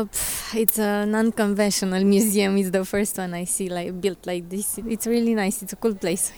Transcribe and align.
Uh, 0.00 0.06
it's 0.54 0.78
an 0.78 1.14
unconventional 1.14 2.04
museum. 2.04 2.56
It's 2.56 2.70
the 2.70 2.84
first 2.84 3.18
one 3.18 3.42
I 3.42 3.46
see 3.46 3.68
like 3.68 3.92
built 3.92 4.26
like 4.26 4.48
this. 4.48 4.78
It's 4.78 5.06
really 5.06 5.34
nice. 5.34 5.64
It's 5.64 5.72
a 5.72 5.76
cool 5.80 5.94
place. 5.94 6.32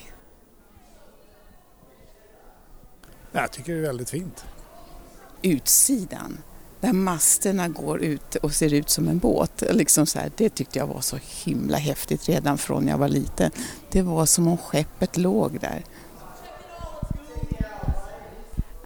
Jag 3.33 3.53
tycker 3.53 3.73
det 3.73 3.79
är 3.79 3.83
väldigt 3.83 4.11
fint. 4.11 4.45
Utsidan, 5.43 6.39
där 6.81 6.93
masterna 6.93 7.69
går 7.69 8.03
ut 8.03 8.35
och 8.35 8.55
ser 8.55 8.75
ut 8.75 8.91
som 8.91 9.09
en 9.09 9.19
båt. 9.19 9.63
Liksom 9.71 10.07
så 10.07 10.19
här, 10.19 10.33
det 10.37 10.49
tyckte 10.49 10.79
jag 10.79 10.87
var 10.87 11.01
så 11.01 11.19
himla 11.45 11.79
häftigt 11.79 12.29
redan 12.29 12.59
från 12.59 12.89
jag 12.89 12.99
var 12.99 13.09
liten. 13.09 13.51
Det 13.91 14.03
var 14.03 14.27
som 14.27 14.49
om 14.49 14.57
skeppet 14.57 15.17
låg 15.17 15.61
där. 15.61 15.85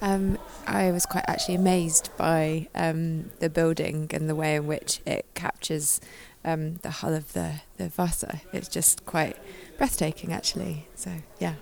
Um, 0.01 0.37
I 0.67 0.91
was 0.91 1.07
quite 1.07 1.25
actually 1.29 1.55
amazed 1.55 2.11
by 2.17 2.69
um, 2.75 3.31
the 3.39 3.49
building 3.49 4.11
and 4.13 4.29
the 4.29 4.35
way 4.35 4.57
in 4.57 4.67
which 4.67 5.01
it 5.07 5.27
captures 5.35 6.01
um, 6.45 6.77
the 6.77 6.91
hull 6.91 7.15
of 7.15 7.33
the, 7.33 7.61
the 7.77 7.89
Vasa. 7.89 8.41
It's 8.53 8.69
just 8.69 9.07
quite 9.07 9.37
breathtaking, 9.79 10.33
actually. 10.33 10.87
So, 10.95 11.11
yeah. 11.39 11.55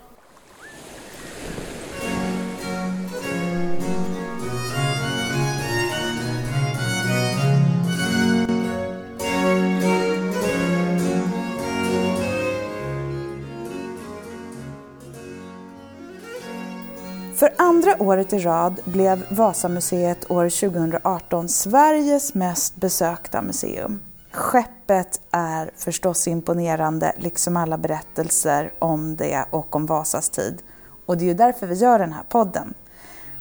För 17.44 17.52
andra 17.56 18.02
året 18.02 18.32
i 18.32 18.38
rad 18.38 18.80
blev 18.84 19.26
Vasamuseet 19.30 20.30
år 20.30 20.70
2018 20.70 21.48
Sveriges 21.48 22.34
mest 22.34 22.76
besökta 22.76 23.42
museum. 23.42 24.00
Skeppet 24.32 25.20
är 25.30 25.70
förstås 25.76 26.28
imponerande, 26.28 27.12
liksom 27.18 27.56
alla 27.56 27.78
berättelser 27.78 28.72
om 28.78 29.16
det 29.16 29.44
och 29.50 29.76
om 29.76 29.86
Vasas 29.86 30.30
tid. 30.30 30.62
Och 31.06 31.16
det 31.16 31.24
är 31.24 31.26
ju 31.26 31.34
därför 31.34 31.66
vi 31.66 31.74
gör 31.74 31.98
den 31.98 32.12
här 32.12 32.22
podden. 32.28 32.74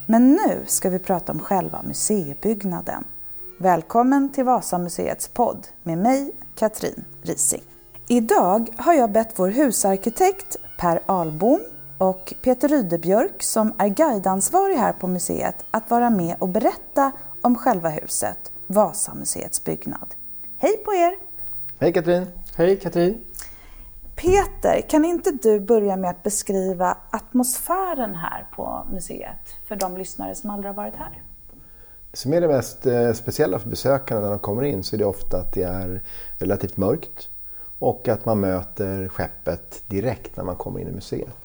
Men 0.08 0.32
nu 0.32 0.64
ska 0.68 0.90
vi 0.90 1.00
prata 1.00 1.32
om 1.32 1.40
själva 1.40 1.82
museibyggnaden. 1.82 3.04
Välkommen 3.60 4.32
till 4.32 4.44
Vasamuseets 4.44 5.28
podd 5.28 5.68
med 5.84 5.98
mig, 5.98 6.32
Katrin 6.56 7.06
Rising. 7.22 7.64
Idag 8.08 8.70
har 8.78 8.94
jag 8.94 9.12
bett 9.12 9.34
vår 9.36 9.50
husarkitekt 9.50 10.56
Per 10.80 11.02
Albom 11.06 11.60
och 12.04 12.34
Peter 12.42 12.68
Rydebjörk 12.68 13.44
som 13.44 13.74
är 13.78 13.88
guidansvarig 13.88 14.76
här 14.76 14.94
på 14.94 15.08
museet 15.08 15.56
att 15.72 15.90
vara 15.90 16.10
med 16.10 16.36
och 16.40 16.50
berätta 16.50 17.12
om 17.42 17.56
själva 17.56 17.90
huset, 17.90 18.52
Vasamuseets 18.68 19.64
byggnad. 19.64 20.16
Hej 20.58 20.78
på 20.86 20.94
er! 20.94 21.18
Hej 21.80 21.94
Katrin! 21.94 22.28
Hej 22.56 22.80
Katrin! 22.80 23.24
Peter, 24.16 24.82
kan 24.90 25.06
inte 25.06 25.32
du 25.32 25.60
börja 25.60 25.96
med 25.96 26.10
att 26.10 26.24
beskriva 26.24 26.98
atmosfären 27.10 28.16
här 28.16 28.48
på 28.56 28.88
museet 28.92 29.54
för 29.68 29.76
de 29.76 29.98
lyssnare 29.98 30.36
som 30.36 30.50
aldrig 30.50 30.70
har 30.70 30.76
varit 30.76 30.96
här? 30.96 31.22
Det 32.12 32.18
som 32.18 32.34
är 32.34 32.42
det 32.42 32.48
mest 32.48 32.86
eh, 32.86 33.14
speciella 33.14 33.60
för 33.60 33.70
besökarna 33.70 34.22
när 34.22 34.30
de 34.30 34.40
kommer 34.40 34.64
in 34.64 34.84
så 34.84 34.96
är 34.96 34.98
det 34.98 35.06
ofta 35.06 35.38
att 35.38 35.54
det 35.54 35.64
är 35.64 36.02
relativt 36.38 36.78
mörkt 36.78 37.30
och 37.80 38.08
att 38.08 38.26
man 38.26 38.40
möter 38.40 39.08
skeppet 39.08 39.84
direkt 39.88 40.38
när 40.38 40.44
man 40.44 40.56
kommer 40.56 40.80
in 40.80 40.88
i 40.88 40.92
museet. 40.92 41.43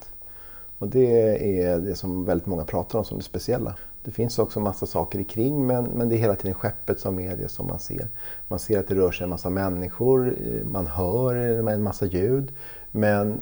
Och 0.79 0.89
det 0.89 1.61
är 1.61 1.79
det 1.79 1.95
som 1.95 2.25
väldigt 2.25 2.47
många 2.47 2.65
pratar 2.65 2.99
om 2.99 3.05
som 3.05 3.19
det 3.19 3.25
speciella. 3.25 3.75
Det 4.05 4.11
finns 4.11 4.39
också 4.39 4.61
massa 4.61 4.87
saker 4.87 5.19
i 5.19 5.25
kring 5.25 5.67
men, 5.67 5.85
men 5.85 6.09
det 6.09 6.17
är 6.17 6.19
hela 6.19 6.35
tiden 6.35 6.55
skeppet 6.55 7.01
som 7.01 7.21
är 7.21 7.37
det 7.37 7.49
som 7.49 7.67
man 7.67 7.79
ser. 7.79 8.09
Man 8.49 8.59
ser 8.59 8.79
att 8.79 8.89
det 8.89 8.95
rör 8.95 9.11
sig 9.11 9.25
en 9.25 9.31
massa 9.31 9.51
människor, 9.51 10.37
man 10.65 10.87
hör 10.87 11.35
en 11.69 11.83
massa 11.83 12.07
ljud. 12.07 12.53
Men 12.91 13.41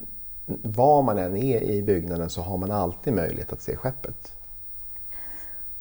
var 0.62 1.02
man 1.02 1.18
än 1.18 1.36
är 1.36 1.62
i 1.62 1.82
byggnaden 1.82 2.30
så 2.30 2.40
har 2.40 2.56
man 2.58 2.70
alltid 2.70 3.12
möjlighet 3.12 3.52
att 3.52 3.62
se 3.62 3.76
skeppet. 3.76 4.32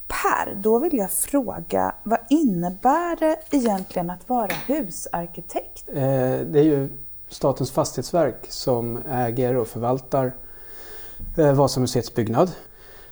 Per, 0.08 0.56
då 0.56 0.80
vill 0.80 0.98
jag 0.98 1.12
fråga, 1.12 1.96
vad 2.04 2.20
innebär 2.30 3.20
det 3.20 3.38
egentligen 3.52 4.10
att 4.10 4.30
vara 4.30 4.54
husarkitekt? 4.68 5.90
Eh, 5.90 5.96
det 6.52 6.60
är 6.60 6.64
ju 6.64 6.90
Statens 7.30 7.72
fastighetsverk 7.72 8.46
som 8.50 9.00
äger 9.10 9.56
och 9.56 9.68
förvaltar 9.68 10.34
eh, 11.38 11.54
Vasamuseets 11.54 12.14
byggnad. 12.14 12.52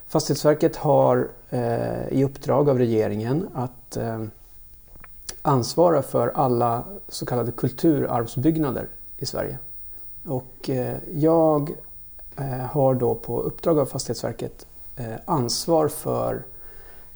Fastighetsverket 0.08 0.76
har 0.76 1.28
eh, 1.50 2.08
i 2.10 2.24
uppdrag 2.24 2.70
av 2.70 2.78
regeringen 2.78 3.48
att 3.54 3.98
eh, 3.98 4.24
ansvara 5.42 6.02
för 6.02 6.28
alla 6.28 6.84
så 7.08 7.26
kallade 7.26 7.52
kulturarvsbyggnader 7.52 8.88
i 9.18 9.26
Sverige. 9.26 9.58
Och 10.26 10.70
eh, 10.70 10.98
jag 11.14 11.72
eh, 12.38 12.46
har 12.46 12.94
då 12.94 13.16
på 13.16 13.42
uppdrag 13.42 13.80
av 13.80 13.86
Fastighetsverket 13.86 14.66
eh, 14.96 15.16
ansvar 15.26 15.88
för 15.88 16.44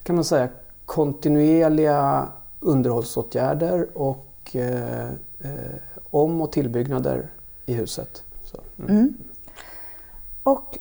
kan 0.03 0.15
man 0.15 0.25
säga 0.25 0.49
kontinuerliga 0.85 2.27
underhållsåtgärder 2.59 3.87
och 3.93 4.55
eh, 4.55 5.09
om 6.11 6.41
och 6.41 6.51
tillbyggnader 6.51 7.29
i 7.65 7.73
huset. 7.73 8.23
Mm. 8.79 8.97
Mm. 8.97 9.13
Och 10.47 10.77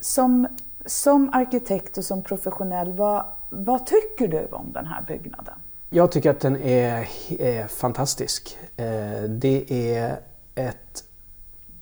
som, 0.00 0.46
som 0.86 1.30
arkitekt 1.32 1.98
och 1.98 2.04
som 2.04 2.22
professionell, 2.22 2.92
vad, 2.92 3.24
vad 3.50 3.86
tycker 3.86 4.28
du 4.28 4.46
om 4.52 4.72
den 4.72 4.86
här 4.86 5.02
byggnaden? 5.02 5.54
Jag 5.90 6.12
tycker 6.12 6.30
att 6.30 6.40
den 6.40 6.56
är, 6.56 7.08
är 7.38 7.66
fantastisk. 7.66 8.58
Eh, 8.76 9.22
det 9.28 9.72
är 9.72 10.18
ett 10.54 11.04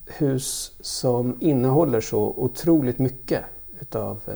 hus 0.06 0.76
som 0.80 1.36
innehåller 1.40 2.00
så 2.00 2.34
otroligt 2.36 2.98
mycket 2.98 3.44
utav 3.80 4.20
eh, 4.26 4.34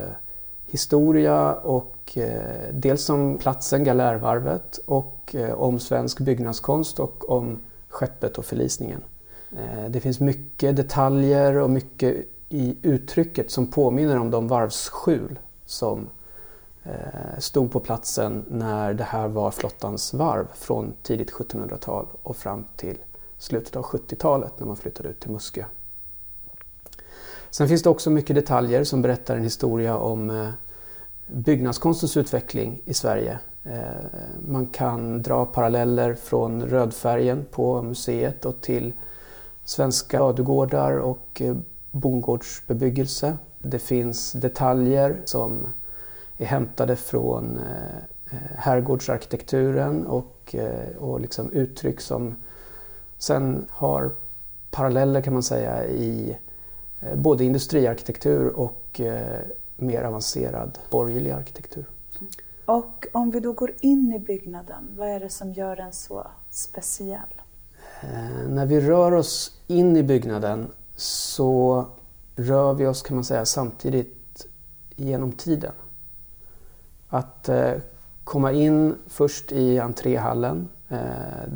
historia 0.67 1.53
och 1.55 2.19
eh, 2.19 2.73
dels 2.73 3.11
om 3.11 3.39
platsen 3.39 3.85
Galärvarvet 3.85 4.79
och 4.87 5.35
om 5.55 5.79
svensk 5.79 6.21
byggnadskonst 6.21 7.01
och 7.01 7.31
om 7.31 7.59
skeppet 7.89 8.39
och 8.39 8.45
förlisningen. 8.45 9.01
Det 9.89 10.01
finns 10.01 10.21
mycket 10.21 10.77
detaljer 10.77 11.57
och 11.57 11.71
mycket 11.71 12.27
i 12.49 12.77
uttrycket 12.83 13.51
som 13.51 13.67
påminner 13.67 14.19
om 14.19 14.31
de 14.31 14.49
varvsskjul 14.49 15.39
som 15.67 16.09
eh, 16.85 17.39
stod 17.39 17.73
på 17.73 17.81
platsen 17.81 18.45
när 18.49 18.95
det 18.95 19.05
här 19.05 19.29
var 19.29 19.51
flottans 19.51 20.15
varv 20.15 20.47
från 20.55 20.93
tidigt 21.03 21.33
1700-tal 21.33 22.07
och 22.23 22.37
fram 22.37 22.65
till 22.77 22.99
slutet 23.39 23.77
av 23.77 23.85
70-talet 23.85 24.53
när 24.59 24.67
man 24.67 24.77
flyttade 24.77 25.09
ut 25.09 25.21
till 25.21 25.31
Muskö. 25.31 25.65
Sen 27.51 27.69
finns 27.69 27.83
det 27.83 27.91
också 27.91 28.11
mycket 28.11 28.37
detaljer 28.37 28.85
som 28.85 29.03
berättar 29.03 29.37
en 29.37 29.43
historia 29.43 29.97
om 29.97 30.31
eh, 30.31 30.49
byggnadskonstens 31.27 32.17
utveckling 32.17 32.81
i 32.85 32.95
Sverige. 32.95 33.39
Eh, 33.65 33.81
man 34.49 34.67
kan 34.67 35.23
dra 35.23 35.47
paralleller 35.47 36.15
från 36.15 36.63
rödfärgen 36.63 37.45
på 37.51 37.83
museet 37.83 38.45
och 38.45 38.61
till 38.61 38.93
svenska 39.65 40.19
ladugårdar 40.19 40.93
och 40.93 41.43
eh, 41.43 41.57
bondgårdsbebyggelse. 41.97 43.37
Det 43.59 43.79
finns 43.79 44.33
detaljer 44.33 45.21
som 45.25 45.67
är 46.37 46.47
hämtade 46.47 46.97
från 46.97 47.59
eh, 47.59 48.39
herrgårdsarkitekturen 48.57 50.07
och, 50.07 50.55
eh, 50.55 50.97
och 50.99 51.21
liksom 51.21 51.53
uttryck 51.53 52.01
som 52.01 52.35
sen 53.19 53.67
har 53.71 54.11
paralleller 54.71 55.21
kan 55.21 55.33
man 55.33 55.43
säga 55.43 55.87
i 55.87 56.37
eh, 57.01 57.17
både 57.17 57.45
industriarkitektur 57.45 58.49
och 58.49 59.01
eh, 59.01 59.41
mer 59.77 60.03
avancerad 60.03 60.79
borgerlig 60.91 61.31
arkitektur. 61.31 61.85
Och 62.65 63.07
om 63.13 63.31
vi 63.31 63.41
då 63.41 63.53
går 63.53 63.73
in 63.81 64.13
i 64.13 64.19
byggnaden, 64.19 64.89
vad 64.97 65.09
är 65.09 65.21
det 65.21 65.31
som 65.31 65.53
gör 65.53 65.77
den 65.77 65.93
så 65.93 66.27
speciell? 66.51 67.41
Eh, 68.03 68.49
när 68.49 68.67
vi 68.67 68.81
rör 68.81 69.13
oss 69.13 69.61
in 69.67 69.97
i 69.97 70.03
byggnaden 70.03 70.67
så 70.97 71.85
rör 72.37 72.75
vi 72.75 72.87
oss 72.87 73.03
kan 73.03 73.15
man 73.15 73.25
säga 73.25 73.45
samtidigt 73.45 74.47
genom 74.97 75.33
tiden. 75.33 75.73
Att 77.09 77.49
eh, 77.49 77.73
komma 78.25 78.53
in 78.53 78.95
först 79.07 79.53
i 79.53 79.79
entréhallen 79.79 80.69
eh, 80.89 80.99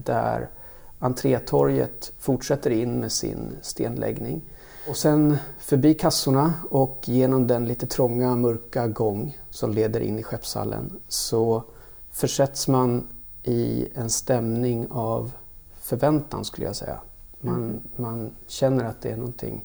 där 0.05 0.51
entrétorget 0.99 2.13
fortsätter 2.19 2.71
in 2.71 3.01
med 3.01 3.13
sin 3.13 3.57
stenläggning. 3.63 4.43
Och 4.89 4.97
sen 4.97 5.37
förbi 5.59 5.95
kassorna 5.95 6.55
och 6.71 7.01
genom 7.05 7.47
den 7.47 7.67
lite 7.67 7.87
trånga 7.87 8.37
mörka 8.37 8.87
gång 8.87 9.39
som 9.51 9.73
leder 9.73 10.01
in 10.01 10.19
i 10.19 10.23
skeppshallen 10.23 11.01
så 11.09 11.65
försätts 12.11 12.69
man 12.69 13.07
i 13.43 13.89
en 13.95 14.11
stämning 14.11 14.87
av 14.91 15.33
förväntan 15.81 16.45
skulle 16.45 16.67
jag 16.67 16.77
säga. 16.77 17.01
Man, 17.41 17.81
man 17.97 18.31
känner 18.47 18.85
att 18.85 19.01
det 19.01 19.11
är 19.11 19.17
någonting 19.17 19.65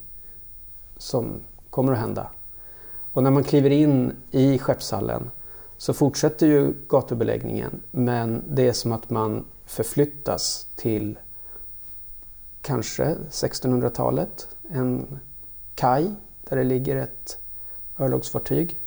som 0.97 1.39
kommer 1.69 1.93
att 1.93 1.99
hända. 1.99 2.29
Och 3.11 3.23
när 3.23 3.31
man 3.31 3.43
kliver 3.43 3.69
in 3.69 4.13
i 4.31 4.59
skeppshallen 4.59 5.31
så 5.77 5.93
fortsätter 5.93 6.47
ju 6.47 6.73
gatubeläggningen 6.89 7.81
men 7.91 8.43
det 8.49 8.67
är 8.67 8.73
som 8.73 8.91
att 8.91 9.09
man 9.09 9.45
förflyttas 9.65 10.67
till 10.75 11.19
kanske 12.61 13.15
1600-talet. 13.29 14.47
En 14.69 15.19
kaj 15.75 16.11
där 16.49 16.57
det 16.57 16.63
ligger 16.63 16.95
ett 16.95 17.37
örlogsfartyg 17.99 18.79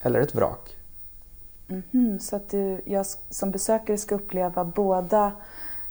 eller 0.00 0.20
ett 0.20 0.34
vrak. 0.34 0.76
Mhm, 1.66 2.20
så 2.20 2.36
att 2.36 2.48
du, 2.48 2.80
jag 2.84 3.06
som 3.30 3.50
besökare 3.50 3.98
ska 3.98 4.14
uppleva 4.14 4.64
båda 4.64 5.32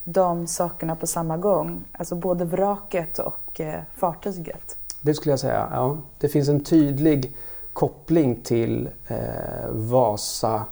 de 0.03 0.47
sakerna 0.47 0.95
på 0.95 1.07
samma 1.07 1.37
gång? 1.37 1.83
Alltså 1.91 2.15
både 2.15 2.45
vraket 2.45 3.19
och 3.19 3.61
eh, 3.61 3.81
fartyget? 3.95 4.77
Det 5.01 5.13
skulle 5.13 5.31
jag 5.31 5.39
säga, 5.39 5.69
ja. 5.71 5.97
Det 6.19 6.27
finns 6.27 6.49
en 6.49 6.63
tydlig 6.63 7.35
koppling 7.73 8.41
till 8.41 8.89
eh, 9.07 9.69
Vasa 9.69 10.65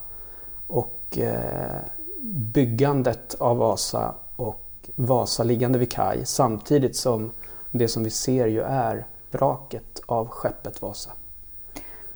och 0.67 1.17
eh, 1.17 1.79
byggandet 2.53 3.35
av 3.39 3.57
Vasa 3.57 4.13
och 4.35 4.89
Vasa 4.95 5.43
liggande 5.43 5.79
vid 5.79 5.91
kaj 5.91 6.25
samtidigt 6.25 6.95
som 6.95 7.31
det 7.71 7.87
som 7.87 8.03
vi 8.03 8.09
ser 8.09 8.47
ju 8.47 8.61
är 8.61 9.07
vraket 9.31 10.01
av 10.05 10.27
skeppet 10.27 10.81
Vasa. 10.81 11.11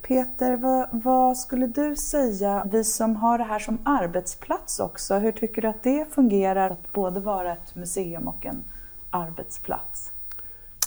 Peter, 0.08 0.56
vad, 0.56 0.88
vad, 0.92 1.38
skulle 1.38 1.68
du 1.68 1.96
säga, 1.96 2.68
vi 2.72 2.84
som 2.84 3.16
har 3.16 3.38
det 3.38 3.44
här 3.44 3.60
som 3.60 3.78
arbetsplats 3.84 4.80
också, 4.80 5.16
hur 5.16 5.32
tycker 5.32 5.62
du 5.62 5.68
att 5.68 5.84
det 5.84 6.06
fungerar 6.12 6.70
att 6.70 6.94
både 6.94 7.20
vara 7.20 7.54
ett 7.54 7.76
museum 7.76 8.28
och 8.28 8.46
en 8.46 8.64
arbetsplats? 9.10 10.12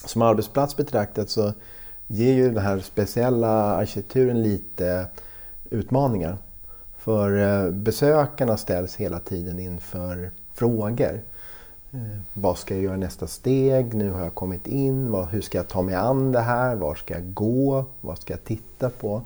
Som 0.04 0.22
arbetsplats 0.22 0.76
betraktat 0.76 1.30
så 1.30 1.52
ger 2.06 2.32
ju 2.32 2.50
den 2.50 2.62
här 2.62 2.78
speciella 2.78 3.48
arkitekturen 3.76 4.42
lite 4.42 5.06
utmaningar. 5.70 6.36
För 6.98 7.38
eh, 7.38 7.70
besökarna 7.70 8.56
ställs 8.56 8.96
hela 8.96 9.18
tiden 9.18 9.58
inför 9.58 10.30
frågor. 10.52 11.20
Eh, 11.92 12.18
vad 12.32 12.58
ska 12.58 12.74
jag 12.74 12.84
göra 12.84 12.96
nästa 12.96 13.26
steg? 13.26 13.94
Nu 13.94 14.10
har 14.10 14.20
jag 14.20 14.34
kommit 14.34 14.66
in. 14.66 15.14
hur 15.30 15.40
ska 15.40 15.58
jag 15.58 15.68
ta 15.68 15.82
mig 15.82 15.94
an 15.94 16.32
det 16.32 16.40
här? 16.40 16.76
Var 16.76 16.94
ska 16.94 17.14
jag 17.14 17.34
gå? 17.34 17.84
Vad 18.00 18.18
ska 18.18 18.32
jag 18.32 18.44
titta 18.44 18.90
på? 18.90 19.22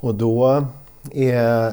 Och 0.00 0.14
då 0.14 0.66
är 1.10 1.72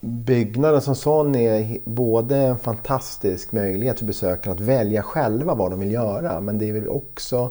byggnaden 0.00 0.80
som 0.80 0.94
sån 0.94 1.34
är 1.34 1.78
både 1.84 2.36
en 2.36 2.58
fantastisk 2.58 3.52
möjlighet 3.52 3.98
för 3.98 4.06
besökarna 4.06 4.54
att 4.54 4.60
välja 4.60 5.02
själva 5.02 5.54
vad 5.54 5.70
de 5.70 5.80
vill 5.80 5.92
göra 5.92 6.40
men 6.40 6.58
det 6.58 6.68
är 6.68 6.92
också 6.92 7.50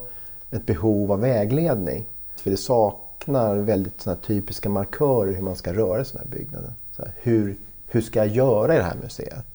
ett 0.52 0.66
behov 0.66 1.12
av 1.12 1.20
vägledning. 1.20 2.06
För 2.36 2.52
det 2.52 2.58
saknar 2.58 3.56
väldigt 3.56 4.02
såna 4.02 4.16
typiska 4.16 4.70
markörer 4.70 5.34
hur 5.34 5.42
man 5.42 5.56
ska 5.56 5.74
röra 5.74 6.02
i 6.02 6.06
sådana 6.06 6.30
här 6.30 6.38
byggnader. 6.38 6.74
Så 6.96 7.02
här, 7.02 7.12
hur, 7.22 7.56
hur 7.88 8.02
ska 8.02 8.20
jag 8.20 8.36
göra 8.36 8.76
i 8.76 8.78
det 8.78 8.84
här 8.84 8.98
museet? 9.02 9.46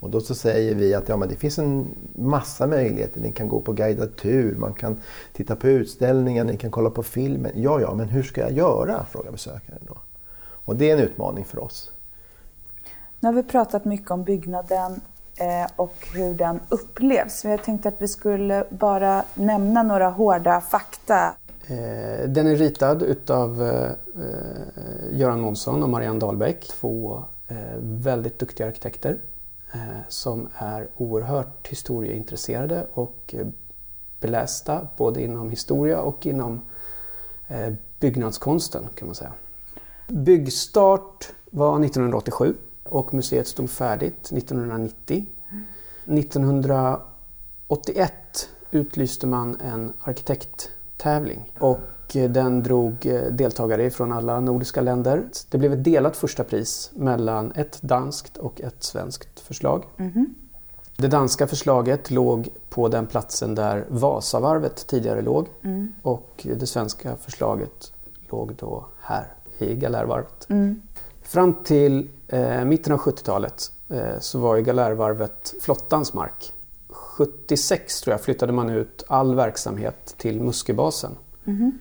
Och 0.00 0.10
då 0.10 0.20
så 0.20 0.34
säger 0.34 0.74
vi 0.74 0.94
att 0.94 1.08
ja, 1.08 1.16
men 1.16 1.28
det 1.28 1.36
finns 1.36 1.58
en 1.58 1.94
massa 2.14 2.66
möjligheter. 2.66 3.20
Ni 3.20 3.32
kan 3.32 3.48
gå 3.48 3.60
på 3.60 3.72
guidad 3.72 4.16
tur, 4.16 4.56
man 4.56 4.72
kan 4.72 5.00
titta 5.32 5.56
på 5.56 5.68
utställningar, 5.68 6.44
ni 6.44 6.56
kan 6.56 6.70
kolla 6.70 6.90
på 6.90 7.02
filmen. 7.02 7.52
Ja, 7.54 7.80
ja, 7.80 7.94
men 7.94 8.08
hur 8.08 8.22
ska 8.22 8.40
jag 8.40 8.52
göra? 8.52 9.06
frågar 9.10 9.32
besökaren 9.32 9.80
då. 9.88 9.96
Och 10.64 10.76
det 10.76 10.90
är 10.90 10.96
en 10.96 11.02
utmaning 11.02 11.44
för 11.44 11.58
oss. 11.58 11.90
Nu 13.20 13.28
har 13.28 13.32
vi 13.32 13.42
pratat 13.42 13.84
mycket 13.84 14.10
om 14.10 14.24
byggnaden 14.24 15.00
eh, 15.36 15.70
och 15.76 15.94
hur 16.14 16.34
den 16.34 16.60
upplevs. 16.68 17.44
Jag 17.44 17.62
tänkte 17.62 17.88
att 17.88 18.02
vi 18.02 18.08
skulle 18.08 18.64
bara 18.70 19.24
nämna 19.34 19.82
några 19.82 20.08
hårda 20.08 20.60
fakta. 20.60 21.34
Eh, 21.66 22.28
den 22.28 22.46
är 22.46 22.56
ritad 22.56 23.02
utav 23.02 23.62
eh, 23.62 23.90
Göran 25.12 25.40
Månsson 25.40 25.82
och 25.82 25.88
Marianne 25.88 26.20
Dahlbäck, 26.20 26.66
två 26.66 27.24
väldigt 27.80 28.38
duktiga 28.38 28.66
arkitekter 28.66 29.18
Eh, 29.72 30.00
som 30.08 30.48
är 30.54 30.88
oerhört 30.96 31.68
historieintresserade 31.68 32.86
och 32.92 33.34
eh, 33.38 33.46
belästa 34.20 34.88
både 34.96 35.22
inom 35.22 35.50
historia 35.50 36.00
och 36.00 36.26
inom 36.26 36.60
eh, 37.48 37.72
byggnadskonsten 38.00 38.88
kan 38.94 39.08
man 39.08 39.14
säga. 39.14 39.32
Byggstart 40.06 41.32
var 41.50 41.84
1987 41.84 42.54
och 42.84 43.14
museet 43.14 43.46
stod 43.46 43.70
färdigt 43.70 44.32
1990. 44.32 45.26
1981 46.06 48.12
utlyste 48.70 49.26
man 49.26 49.60
en 49.60 49.92
arkitekttävling 50.00 51.52
och 51.58 51.78
den 52.12 52.62
drog 52.62 52.94
deltagare 53.30 53.90
från 53.90 54.12
alla 54.12 54.40
nordiska 54.40 54.80
länder. 54.80 55.24
Det 55.50 55.58
blev 55.58 55.72
ett 55.72 55.84
delat 55.84 56.16
första 56.16 56.44
pris 56.44 56.90
mellan 56.94 57.52
ett 57.52 57.82
danskt 57.82 58.36
och 58.36 58.60
ett 58.60 58.82
svenskt 58.82 59.40
förslag. 59.40 59.84
Mm. 59.96 60.34
Det 60.96 61.08
danska 61.08 61.46
förslaget 61.46 62.10
låg 62.10 62.48
på 62.68 62.88
den 62.88 63.06
platsen 63.06 63.54
där 63.54 63.84
Vasavarvet 63.88 64.86
tidigare 64.86 65.22
låg 65.22 65.46
mm. 65.62 65.92
och 66.02 66.46
det 66.58 66.66
svenska 66.66 67.16
förslaget 67.16 67.92
låg 68.30 68.54
då 68.54 68.86
här 69.00 69.26
i 69.58 69.74
Galärvarvet. 69.74 70.46
Mm. 70.50 70.82
Fram 71.22 71.54
till 71.64 72.08
eh, 72.28 72.64
mitten 72.64 72.92
av 72.92 72.98
70-talet 72.98 73.72
eh, 73.88 74.18
så 74.20 74.38
var 74.38 74.56
ju 74.56 74.62
Galärvarvet 74.62 75.54
flottans 75.60 76.14
mark. 76.14 76.52
76 76.88 78.00
tror 78.00 78.12
jag 78.12 78.20
flyttade 78.20 78.52
man 78.52 78.70
ut 78.70 79.04
all 79.08 79.34
verksamhet 79.34 80.14
till 80.16 80.40
Musköbasen. 80.40 81.12
Mm. 81.44 81.78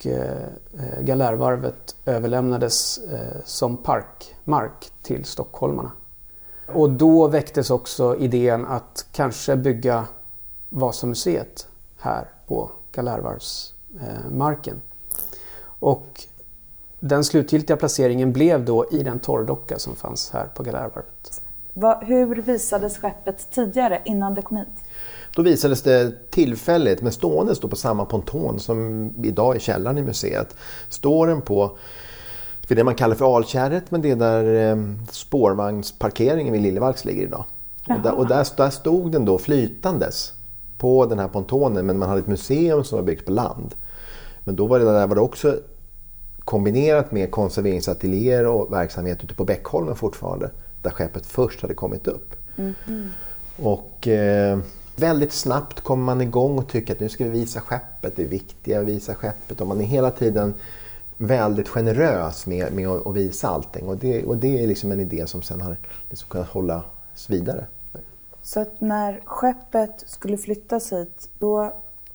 Och 0.00 0.06
eh, 0.06 0.42
eh, 0.78 1.02
Galärvarvet 1.02 1.96
överlämnades 2.06 2.98
eh, 2.98 3.40
som 3.44 3.76
parkmark 3.76 4.92
till 5.02 5.24
stockholmarna. 5.24 5.92
Och 6.66 6.90
då 6.90 7.28
väcktes 7.28 7.70
också 7.70 8.16
idén 8.16 8.66
att 8.66 9.06
kanske 9.12 9.56
bygga 9.56 10.06
Vasamuseet 10.68 11.68
här 11.98 12.28
på 12.46 12.70
Galärvarvsmarken. 12.92 14.80
Och 15.62 16.26
den 17.00 17.24
slutgiltiga 17.24 17.76
placeringen 17.76 18.32
blev 18.32 18.64
då 18.64 18.86
i 18.90 19.02
den 19.02 19.18
torrdocka 19.18 19.78
som 19.78 19.96
fanns 19.96 20.30
här 20.30 20.46
på 20.46 20.62
Galärvarvet. 20.62 21.42
Hur 22.00 22.42
visades 22.42 22.98
skeppet 22.98 23.50
tidigare, 23.50 24.02
innan 24.04 24.34
det 24.34 24.42
kom 24.42 24.56
hit? 24.56 24.68
Då 25.34 25.42
visades 25.42 25.82
det 25.82 26.30
tillfälligt, 26.30 27.02
men 27.02 27.12
stående 27.12 27.54
på 27.54 27.76
samma 27.76 28.04
ponton 28.04 28.60
som 28.60 29.10
idag 29.24 29.56
är 29.56 29.60
källaren 29.60 29.98
i 29.98 30.02
museet. 30.02 30.56
Står 30.88 31.26
den 31.26 31.40
på 31.42 31.78
för 32.70 32.74
det 32.74 32.84
man 32.84 32.94
kallar 32.94 33.14
för 33.14 33.36
alkärret, 33.36 33.90
men 33.90 34.02
det 34.02 34.10
är 34.10 34.16
där 34.16 34.70
eh, 34.70 34.76
spårvagnsparkeringen 35.10 36.52
vid 36.52 36.62
Liljevalchs 36.62 37.04
ligger 37.04 37.22
idag. 37.22 37.44
Och, 37.88 38.02
där, 38.02 38.18
och 38.18 38.26
där, 38.26 38.46
där, 38.56 38.70
stod 38.70 39.12
den 39.12 39.24
då 39.24 39.38
flytandes 39.38 40.32
på 40.78 41.06
den 41.06 41.18
här 41.18 41.28
pontonen, 41.28 41.86
men 41.86 41.98
man 41.98 42.08
hade 42.08 42.20
ett 42.20 42.26
museum 42.26 42.84
som 42.84 42.98
var 42.98 43.04
byggt 43.04 43.26
på 43.26 43.32
land. 43.32 43.74
Men 44.44 44.56
då 44.56 44.66
var 44.66 44.78
det 44.78 44.84
där 44.84 45.06
var 45.06 45.14
det 45.14 45.20
också 45.20 45.56
kombinerat 46.44 47.12
med 47.12 47.30
konserveringsateljéer 47.30 48.46
och 48.46 48.72
verksamhet 48.72 49.24
ute 49.24 49.34
på 49.34 49.44
Bäckholmen 49.44 49.96
fortfarande, 49.96 50.50
där 50.82 50.90
skeppet 50.90 51.26
först 51.26 51.62
hade 51.62 51.74
kommit 51.74 52.06
upp. 52.06 52.36
Mm. 52.56 53.10
Och 53.56 54.08
eh, 54.08 54.58
väldigt 55.00 55.32
snabbt 55.32 55.80
kommer 55.80 56.04
man 56.04 56.20
igång 56.20 56.58
och 56.58 56.68
tycker 56.68 56.94
att 56.94 57.00
nu 57.00 57.08
ska 57.08 57.24
vi 57.24 57.30
visa 57.30 57.60
skeppet, 57.60 58.16
det 58.16 58.22
är 58.22 58.28
viktiga 58.28 58.80
att 58.80 58.86
visa 58.86 59.14
skeppet 59.14 59.60
och 59.60 59.66
man 59.66 59.80
är 59.80 59.84
hela 59.84 60.10
tiden 60.10 60.54
väldigt 61.16 61.68
generös 61.68 62.46
med, 62.46 62.72
med 62.72 62.88
att 62.88 63.14
visa 63.16 63.48
allting 63.48 63.88
och 63.88 63.96
det, 63.96 64.24
och 64.24 64.36
det 64.36 64.62
är 64.62 64.66
liksom 64.66 64.92
en 64.92 65.00
idé 65.00 65.26
som 65.26 65.42
sen 65.42 65.60
har 65.60 65.76
liksom 66.08 66.28
kunnat 66.28 66.48
hållas 66.48 67.30
vidare. 67.30 67.66
Så 68.42 68.60
att 68.60 68.80
när 68.80 69.20
skeppet 69.24 70.04
skulle 70.06 70.36
flyttas 70.36 70.92
hit, 70.92 71.30
då 71.38 71.74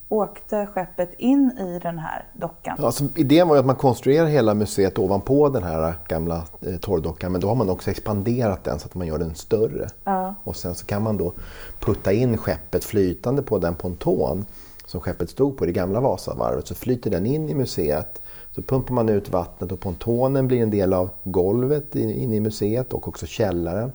åkte 0.10 0.66
skeppet 0.66 1.14
in 1.18 1.52
i 1.60 1.80
den 1.80 2.00
här 2.00 2.26
dockan. 2.34 2.78
Alltså, 2.84 3.04
idén 3.16 3.48
var 3.48 3.56
ju 3.56 3.60
att 3.60 3.66
man 3.66 3.76
konstruerar 3.76 4.26
hela 4.26 4.54
museet 4.54 5.00
ovanpå 5.00 5.50
den 5.50 5.64
här 5.64 5.94
gamla 6.08 6.44
eh, 6.62 6.78
torrdockan 6.78 7.32
men 7.32 7.42
då 7.42 7.48
har 7.48 7.56
man 7.56 7.70
också 7.70 7.92
expanderat 7.92 8.64
den 8.64 8.80
så 8.80 8.86
att 8.86 8.96
man 8.96 9.08
gör 9.08 9.18
den 9.18 9.36
större. 9.36 9.88
Ja. 10.04 10.36
Och 10.44 10.56
sen 10.56 10.76
så 10.76 10.86
kan 10.86 11.04
man 11.04 11.18
då 11.18 11.34
putta 11.80 12.14
in 12.14 12.38
skeppet 12.38 12.84
flytande 12.84 13.42
på 13.42 13.60
den 13.60 13.76
ponton 13.76 14.46
som 14.86 15.02
skeppet 15.02 15.30
stod 15.30 15.58
på 15.58 15.66
i 15.66 15.68
det 15.68 15.74
gamla 15.74 16.00
Vasavarvet 16.00 16.68
så 16.68 16.76
flyter 16.76 17.12
den 17.12 17.26
in 17.26 17.50
i 17.50 17.54
museet. 17.54 18.22
Så 18.52 18.62
pumpar 18.62 18.94
man 18.94 19.10
ut 19.10 19.30
vattnet 19.30 19.72
och 19.72 19.80
pontonen 19.80 20.48
blir 20.48 20.62
en 20.62 20.70
del 20.70 20.94
av 20.94 21.10
golvet 21.24 21.96
inne 21.96 22.36
i 22.36 22.40
museet 22.40 22.94
och 22.94 23.08
också 23.08 23.26
källaren. 23.26 23.92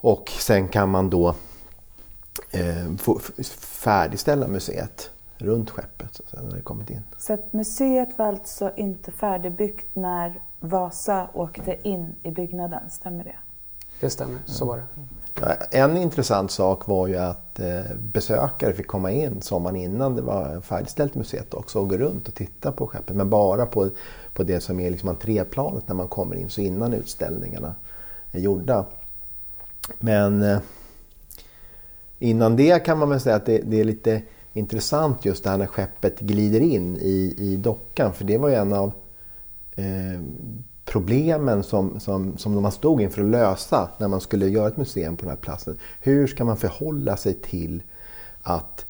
Och 0.00 0.30
sen 0.38 0.68
kan 0.68 0.88
man 0.88 1.10
då 1.10 1.34
färdigställa 3.58 4.48
museet 4.48 5.10
runt 5.38 5.70
skeppet 5.70 6.14
så 6.14 6.42
när 6.42 6.56
det 6.56 6.62
kommit 6.62 6.90
in. 6.90 7.02
Så 7.18 7.32
att 7.32 7.52
museet 7.52 8.18
var 8.18 8.26
alltså 8.26 8.72
inte 8.76 9.12
färdigbyggt 9.12 9.86
när 9.92 10.40
Vasa 10.60 11.28
åkte 11.34 11.88
in 11.88 12.14
i 12.22 12.30
byggnaden, 12.30 12.90
stämmer 12.90 13.24
det? 13.24 13.36
Det 14.00 14.10
stämmer, 14.10 14.38
så 14.46 14.64
var 14.64 14.76
det. 14.76 14.84
Ja, 15.40 15.54
en 15.70 15.96
intressant 15.96 16.50
sak 16.50 16.86
var 16.86 17.06
ju 17.06 17.16
att 17.16 17.60
eh, 17.60 17.82
besökare 18.12 18.72
fick 18.72 18.86
komma 18.86 19.10
in 19.10 19.42
sommaren 19.42 19.76
innan 19.76 20.16
det 20.16 20.22
var 20.22 20.60
färdigställt 20.60 21.14
museet 21.14 21.54
också 21.54 21.80
och 21.80 21.88
gå 21.88 21.96
runt 21.96 22.28
och 22.28 22.34
titta 22.34 22.72
på 22.72 22.86
skeppet. 22.86 23.16
Men 23.16 23.30
bara 23.30 23.66
på, 23.66 23.90
på 24.34 24.42
det 24.42 24.60
som 24.60 24.80
är 24.80 24.90
liksom 24.90 25.08
entréplanet 25.08 25.88
när 25.88 25.94
man 25.94 26.08
kommer 26.08 26.36
in, 26.36 26.50
så 26.50 26.60
innan 26.60 26.92
utställningarna 26.92 27.74
är 28.32 28.40
gjorda. 28.40 28.84
men 29.98 30.42
eh, 30.42 30.58
innan 32.18 32.56
det 32.56 32.84
kan 32.84 32.98
man 32.98 33.10
väl 33.10 33.20
säga 33.20 33.36
att 33.36 33.46
det, 33.46 33.58
det, 33.58 33.80
är 33.80 33.84
lite 33.84 34.22
intressant 34.52 35.24
just 35.24 35.44
det 35.44 35.50
här 35.50 35.58
när 35.58 35.66
skeppet 35.66 36.20
glider 36.20 36.60
in 36.60 36.96
i, 36.96 37.34
i 37.38 37.56
dockan. 37.56 38.12
För 38.12 38.24
det 38.24 38.38
var 38.38 38.48
ju 38.48 38.54
en 38.54 38.72
av 38.72 38.92
eh, 39.76 40.20
problemen 40.84 41.62
som, 41.62 42.00
som, 42.00 42.38
som 42.38 42.62
man 42.62 42.72
stod 42.72 43.02
inför 43.02 43.22
att 43.22 43.30
lösa 43.30 43.88
när 43.98 44.08
man 44.08 44.20
skulle 44.20 44.48
göra 44.48 44.68
ett 44.68 44.76
museum 44.76 45.16
på 45.16 45.22
den 45.22 45.30
här 45.30 45.36
platsen. 45.36 45.78
Hur 46.00 46.26
ska 46.26 46.44
man 46.44 46.56
förhålla 46.56 47.16
sig 47.16 47.34
till 47.34 47.82
att 48.42 48.86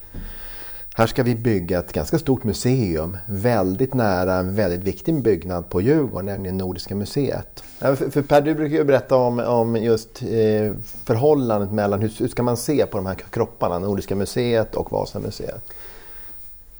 här 0.97 1.07
ska 1.07 1.23
vi 1.23 1.35
bygga 1.35 1.79
ett 1.79 1.93
ganska 1.93 2.19
stort 2.19 2.45
museum 2.45 3.17
väldigt 3.27 3.95
nära 3.95 4.35
en 4.35 4.55
väldigt 4.55 4.83
viktig 4.83 5.23
byggnad 5.23 5.69
på 5.69 5.81
Djurgården, 5.81 6.27
nämligen 6.27 6.57
Nordiska 6.57 6.95
museet. 6.95 7.65
För 7.79 8.23
Per, 8.23 8.41
du 8.41 8.55
brukar 8.55 8.77
ju 8.77 8.85
berätta 8.85 9.17
om, 9.17 9.39
om 9.39 9.77
just 9.77 10.23
eh, 10.23 10.73
förhållandet 11.05 11.73
mellan 11.73 12.01
hur, 12.01 12.13
hur 12.19 12.29
ska 12.29 12.43
man 12.43 12.57
se 12.57 12.87
på 12.87 12.97
de 12.97 13.07
här 13.07 13.15
kropparna, 13.15 13.79
Nordiska 13.79 14.17
museet 14.17 14.75
och 14.75 14.93
Vasamuseet? 14.93 15.65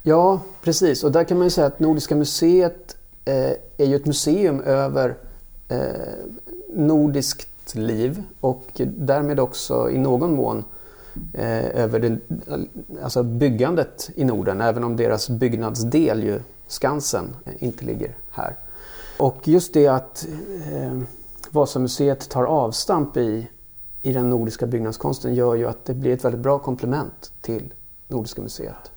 Ja, 0.01 0.39
precis. 0.63 1.03
Och 1.03 1.11
där 1.11 1.23
kan 1.23 1.37
man 1.37 1.47
ju 1.47 1.51
säga 1.51 1.67
att 1.67 1.79
Nordiska 1.79 2.15
museet 2.15 2.95
eh, 3.25 3.51
är 3.77 3.85
ju 3.85 3.95
ett 3.95 4.05
museum 4.05 4.61
över 4.61 5.15
eh, 5.69 5.77
nordiskt 6.73 7.75
liv 7.75 8.23
och 8.39 8.65
därmed 8.97 9.39
också 9.39 9.89
i 9.89 9.97
någon 9.97 10.35
mån 10.35 10.63
eh, 11.33 11.83
över 11.83 11.99
det, 11.99 12.17
alltså 13.03 13.23
byggandet 13.23 14.09
i 14.15 14.23
Norden, 14.23 14.61
även 14.61 14.83
om 14.83 14.95
deras 14.95 15.29
byggnadsdel, 15.29 16.23
ju 16.23 16.39
Skansen, 16.67 17.35
eh, 17.45 17.63
inte 17.63 17.85
ligger 17.85 18.15
här. 18.31 18.55
Och 19.17 19.47
just 19.47 19.73
det 19.73 19.87
att 19.87 20.27
eh, 20.71 20.99
Vasamuseet 21.51 22.29
tar 22.29 22.43
avstamp 22.43 23.17
i, 23.17 23.47
i 24.01 24.13
den 24.13 24.29
nordiska 24.29 24.67
byggnadskonsten 24.67 25.35
gör 25.35 25.55
ju 25.55 25.67
att 25.67 25.85
det 25.85 25.93
blir 25.93 26.13
ett 26.13 26.25
väldigt 26.25 26.41
bra 26.41 26.59
komplement 26.59 27.31
till 27.41 27.73
Nordiska 28.07 28.41
museet. 28.41 28.91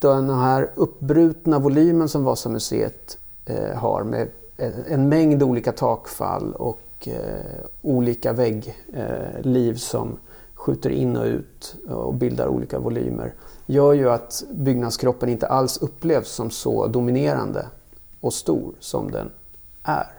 Den 0.00 0.30
här 0.30 0.70
uppbrutna 0.74 1.58
volymen 1.58 2.08
som 2.08 2.24
Vasamuseet 2.24 3.18
eh, 3.46 3.76
har 3.76 4.04
med 4.04 4.28
eh, 4.56 4.72
en 4.88 5.08
mängd 5.08 5.42
olika 5.42 5.72
takfall 5.72 6.52
och 6.52 7.08
eh, 7.08 7.66
olika 7.82 8.32
väggliv 8.32 9.72
eh, 9.72 9.76
som 9.76 10.16
skjuter 10.62 10.90
in 10.90 11.16
och 11.16 11.24
ut 11.24 11.76
och 11.88 12.14
bildar 12.14 12.46
olika 12.46 12.78
volymer 12.78 13.34
gör 13.66 13.92
ju 13.92 14.10
att 14.10 14.44
byggnadskroppen 14.50 15.28
inte 15.28 15.46
alls 15.46 15.78
upplevs 15.78 16.28
som 16.28 16.50
så 16.50 16.86
dominerande 16.86 17.66
och 18.20 18.34
stor 18.34 18.74
som 18.80 19.10
den 19.10 19.30
är. 19.82 20.10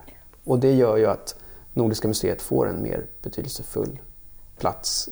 Och 0.43 0.59
det 0.59 0.73
gör 0.73 0.97
ju 0.97 1.05
att 1.05 1.35
Nordiska 1.73 2.07
museet 2.07 2.41
får 2.41 2.69
en 2.69 2.83
mer 2.83 3.05
betydelsefull 3.21 3.99
plats. 4.57 5.09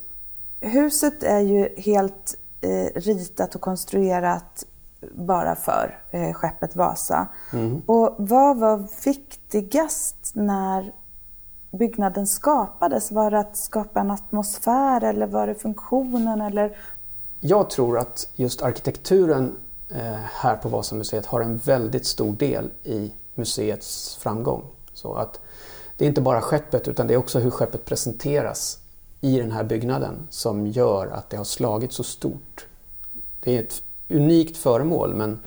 Huset 0.60 1.24
är 1.24 1.40
ju 1.40 1.70
helt 1.78 2.38
eh, 2.62 3.02
ritat 3.02 3.56
och 3.56 3.62
konstruerat 3.62 4.66
bara 5.12 5.56
för 5.56 6.00
eh, 6.12 6.34
skeppet 6.34 6.76
Vasa. 6.76 7.28
Mm. 7.54 7.82
Och 7.86 8.16
vad 8.18 8.58
var 8.58 8.88
viktigast 9.06 10.32
när 10.34 10.94
byggnaden 11.72 12.28
skapades? 12.28 13.12
Var 13.12 13.32
det 13.32 13.40
att 13.40 13.58
skapa 13.58 14.00
en 14.00 14.12
atmosfär 14.12 15.04
eller 15.04 15.28
var 15.28 15.48
det 15.48 15.56
funktionen? 15.56 16.42
Eller? 16.42 16.78
Jag 17.40 17.70
tror 17.70 17.98
att 17.98 18.30
just 18.36 18.62
arkitekturen 18.62 19.56
eh, 19.90 20.16
här 20.34 20.56
på 20.56 20.70
Vasamuseet 20.70 21.26
har 21.26 21.42
en 21.42 21.58
väldigt 21.58 22.06
stor 22.06 22.34
del 22.34 22.72
i 22.84 23.14
museets 23.36 24.16
framgång. 24.16 24.64
Så 24.94 25.14
att 25.14 25.40
det 25.98 26.06
är 26.06 26.10
inte 26.10 26.22
bara 26.22 26.42
skeppet 26.42 26.88
utan 26.88 27.08
det 27.08 27.14
är 27.14 27.18
också 27.18 27.40
hur 27.40 27.52
skeppet 27.52 27.86
presenteras 27.86 28.80
i 29.22 29.40
den 29.40 29.52
här 29.52 29.64
byggnaden 29.64 30.28
som 30.30 30.68
gör 30.68 31.08
att 31.08 31.30
det 31.30 31.38
har 31.38 31.44
slagit 31.44 31.92
så 31.92 32.04
stort. 32.04 32.66
Det 33.40 33.58
är 33.58 33.64
ett 33.64 33.84
unikt 34.10 34.58
föremål 34.58 35.16
men, 35.16 35.40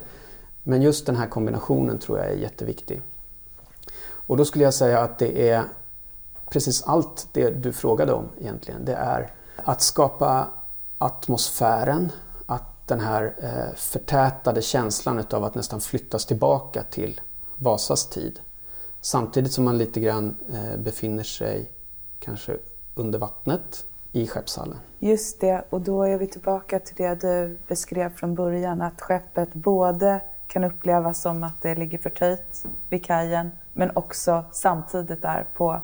men 0.62 0.82
just 0.82 1.06
den 1.06 1.16
här 1.16 1.26
kombinationen 1.26 1.98
tror 1.98 2.18
jag 2.18 2.26
är 2.26 2.36
jätteviktig. 2.36 3.02
Och 4.26 4.36
då 4.36 4.44
skulle 4.44 4.64
jag 4.64 4.74
säga 4.74 5.00
att 5.00 5.18
det 5.18 5.50
är 5.50 5.64
precis 6.54 6.82
allt 6.82 7.28
det 7.32 7.50
du 7.50 7.72
frågade 7.72 8.12
om 8.12 8.28
egentligen. 8.40 8.84
Det 8.84 8.94
är 8.94 9.32
att 9.56 9.80
skapa 9.80 10.48
atmosfären, 10.98 12.12
att 12.46 12.88
den 12.88 13.00
här 13.00 13.34
eh, 13.38 13.74
förtätade 13.76 14.62
känslan 14.62 15.24
av 15.30 15.44
att 15.44 15.54
nästan 15.54 15.80
flyttas 15.80 16.26
tillbaka 16.26 16.82
till 16.82 17.20
Vasas 17.56 18.06
tid. 18.06 18.40
Samtidigt 19.00 19.52
som 19.52 19.64
man 19.64 19.78
lite 19.78 20.00
grann 20.00 20.36
eh, 20.52 20.80
befinner 20.80 21.22
sig 21.22 21.70
kanske 22.18 22.56
under 22.94 23.18
vattnet 23.18 23.86
i 24.12 24.26
skeppshallen. 24.26 24.78
Just 24.98 25.40
det, 25.40 25.64
och 25.70 25.80
då 25.80 26.02
är 26.02 26.18
vi 26.18 26.26
tillbaka 26.26 26.80
till 26.80 26.96
det 26.96 27.14
du 27.14 27.58
beskrev 27.68 28.16
från 28.16 28.34
början, 28.34 28.82
att 28.82 29.00
skeppet 29.00 29.54
både 29.54 30.20
kan 30.46 30.64
upplevas 30.64 31.22
som 31.22 31.44
att 31.44 31.62
det 31.62 31.74
ligger 31.74 31.98
förtöjt 31.98 32.64
vid 32.88 33.04
kajen, 33.04 33.50
men 33.72 33.90
också 33.96 34.44
samtidigt 34.52 35.24
är 35.24 35.46
på 35.56 35.80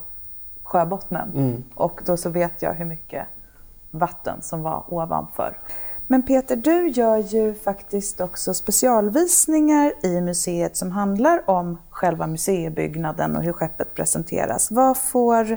sjöbottnen. 0.71 1.33
Mm. 1.35 1.65
Och 1.75 2.01
då 2.07 2.17
så 2.17 2.31
vet 2.31 2.63
jag 2.63 2.75
hur 2.75 2.85
mycket 2.85 3.27
vatten 3.91 4.43
som 4.43 4.63
var 4.63 4.85
ovanför. 4.89 5.59
Men 6.07 6.23
Peter, 6.23 6.57
du 6.57 6.89
gör 6.89 7.17
ju 7.17 7.55
faktiskt 7.55 8.21
också 8.21 8.55
specialvisningar 8.55 9.93
i 10.03 10.21
museet 10.21 10.77
som 10.77 10.91
handlar 10.91 11.51
om 11.51 11.79
själva 11.91 12.27
museibyggnaden 12.27 13.37
och 13.37 13.43
hur 13.43 13.53
skeppet 13.53 13.95
presenteras. 13.95 14.71
Vad 14.71 14.99
får, 14.99 15.57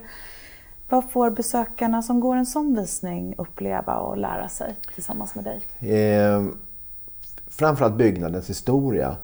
vad 0.90 1.12
får 1.12 1.30
besökarna 1.30 2.02
som 2.02 2.20
går 2.20 2.36
en 2.36 2.46
sån 2.46 2.76
visning 2.76 3.36
uppleva 3.38 3.96
och 3.96 4.18
lära 4.18 4.50
sig 4.50 4.76
tillsammans 4.94 5.36
med 5.36 5.44
dig? 5.44 5.96
Eh, 5.98 6.44
framförallt 7.48 7.96
byggnadens 7.96 8.50
historia. 8.50 9.16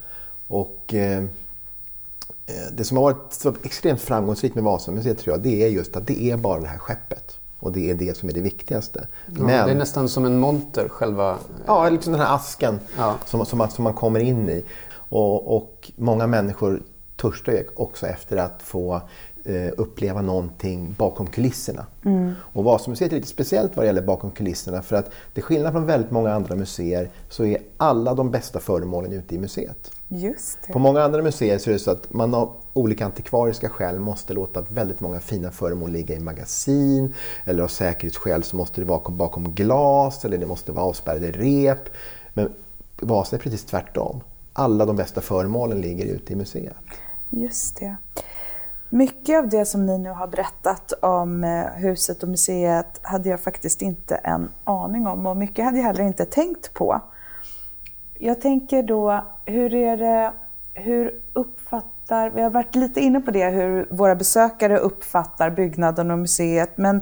Och 0.48 0.94
eh, 0.94 1.24
det 2.72 2.84
som 2.84 2.98
har 2.98 3.04
varit 3.04 3.34
så 3.34 3.54
extremt 3.64 4.02
framgångsrikt 4.02 4.56
med 4.56 4.64
Vasamuseet 4.64 5.18
tror 5.18 5.34
jag, 5.34 5.44
det 5.44 5.64
är 5.64 5.68
just 5.68 5.96
att 5.96 6.08
det 6.08 6.24
är 6.24 6.38
bara 6.38 6.60
det 6.60 6.68
här 6.68 6.78
skeppet. 6.78 7.40
Och 7.60 7.72
det 7.72 7.90
är 7.90 7.96
det 7.96 8.18
som 8.18 8.30
är 8.30 8.34
det 8.34 8.42
viktigaste. 8.42 9.08
Ja, 9.26 9.32
Men, 9.34 9.48
det 9.48 9.72
är 9.72 9.76
nästan 9.76 10.10
som 10.10 10.26
en 10.26 10.40
monter, 10.40 10.88
själva... 10.90 11.38
Ja, 11.66 11.90
liksom 11.90 12.14
den 12.14 12.22
här 12.22 12.36
asken 12.36 12.80
ja. 12.98 13.16
som, 13.26 13.46
som, 13.46 13.58
man, 13.58 13.72
som 13.72 13.84
man 13.84 13.94
kommer 13.94 14.20
in 14.20 14.50
i. 14.50 14.64
Och, 14.92 15.56
och 15.56 15.92
många 15.96 16.28
människor 16.28 16.82
törstar 17.16 17.54
ju 17.54 17.64
också 17.76 18.08
efter 18.08 18.38
att 18.38 18.62
få 18.62 19.02
eh, 19.46 19.70
uppleva 19.78 20.22
någonting 20.22 20.96
bakom 20.98 21.28
kulisserna. 21.28 21.86
Mm. 22.06 22.34
Och 22.54 22.64
Vasamuseet 22.64 23.12
är 23.12 23.16
lite 23.16 23.28
speciellt 23.28 23.76
vad 23.76 23.84
det 23.84 23.88
gäller 23.88 24.02
bakom 24.02 24.32
kulisserna 24.32 24.82
för 24.82 24.96
att 24.96 25.12
till 25.34 25.44
skillnad 25.44 25.72
från 25.72 25.86
väldigt 25.86 26.12
många 26.12 26.34
andra 26.34 26.56
museer 26.56 27.10
så 27.30 27.46
är 27.46 27.58
alla 27.78 28.14
de 28.14 28.32
bästa 28.32 28.60
föremålen 28.60 29.14
ute 29.14 29.36
i 29.36 29.38
museet. 29.38 29.92
Just 30.12 30.58
det. 30.68 30.74
På 30.74 30.80
många 30.80 31.02
andra 31.02 31.22
museer 31.22 31.58
så 31.58 31.70
är 31.70 31.74
det 31.74 31.80
så 31.80 31.92
att 31.92 32.14
man 32.14 32.34
av 32.34 32.56
olika 32.74 33.06
antikvariska 33.06 33.70
skäl 33.70 34.00
måste 34.00 34.34
låta 34.34 34.62
väldigt 34.62 35.00
många 35.00 35.20
fina 35.20 35.52
föremål 35.52 35.92
ligga 35.92 36.16
i 36.16 36.20
magasin 36.20 37.14
eller 37.46 37.64
av 37.64 37.68
säkerhetsskäl 37.68 38.44
så 38.44 38.56
måste 38.56 38.82
det 38.82 38.86
vara 38.86 39.10
bakom 39.10 39.52
glas 39.52 40.26
eller 40.26 40.38
det 40.38 40.46
måste 40.46 40.72
vara 40.72 40.86
avspärrade 40.86 41.32
rep. 41.32 41.90
Men 42.34 42.54
Vasa 43.02 43.36
är 43.36 43.40
precis 43.40 43.66
tvärtom. 43.66 44.22
Alla 44.54 44.86
de 44.86 44.96
bästa 44.96 45.22
föremålen 45.22 45.82
ligger 45.82 46.06
ute 46.06 46.34
i 46.34 46.36
museet. 46.36 46.76
Just 47.30 47.80
det. 47.80 47.96
Mycket 48.90 49.38
av 49.38 49.50
det 49.50 49.66
som 49.66 49.86
ni 49.86 49.98
nu 49.98 50.10
har 50.10 50.28
berättat 50.28 50.94
om 51.02 51.44
eh, 51.44 51.66
huset 51.76 52.24
och 52.24 52.30
museet 52.30 53.00
hade 53.02 53.30
jag 53.30 53.40
faktiskt 53.40 53.82
inte 53.82 54.16
en 54.16 54.50
aning 54.64 55.08
om 55.08 55.26
och 55.26 55.38
mycket 55.38 55.66
hade 55.66 55.78
jag 55.78 55.86
heller 55.86 56.04
inte 56.04 56.26
tänkt 56.26 56.74
på. 56.74 57.02
Jag 58.22 58.42
tänker 58.42 58.84
då, 58.84 59.24
hur 59.46 59.74
är 59.74 59.98
det, 59.98 60.34
hur 60.74 61.16
uppfattar, 61.34 62.30
vi 62.30 62.42
har 62.42 62.50
varit 62.50 62.76
lite 62.76 63.00
inne 63.00 63.22
på 63.22 63.32
det, 63.32 63.50
hur 63.50 63.88
våra 63.90 64.16
besökare 64.16 64.78
uppfattar 64.78 65.50
byggnaden 65.50 66.12
och 66.12 66.20
museet, 66.20 66.78
men 66.78 67.02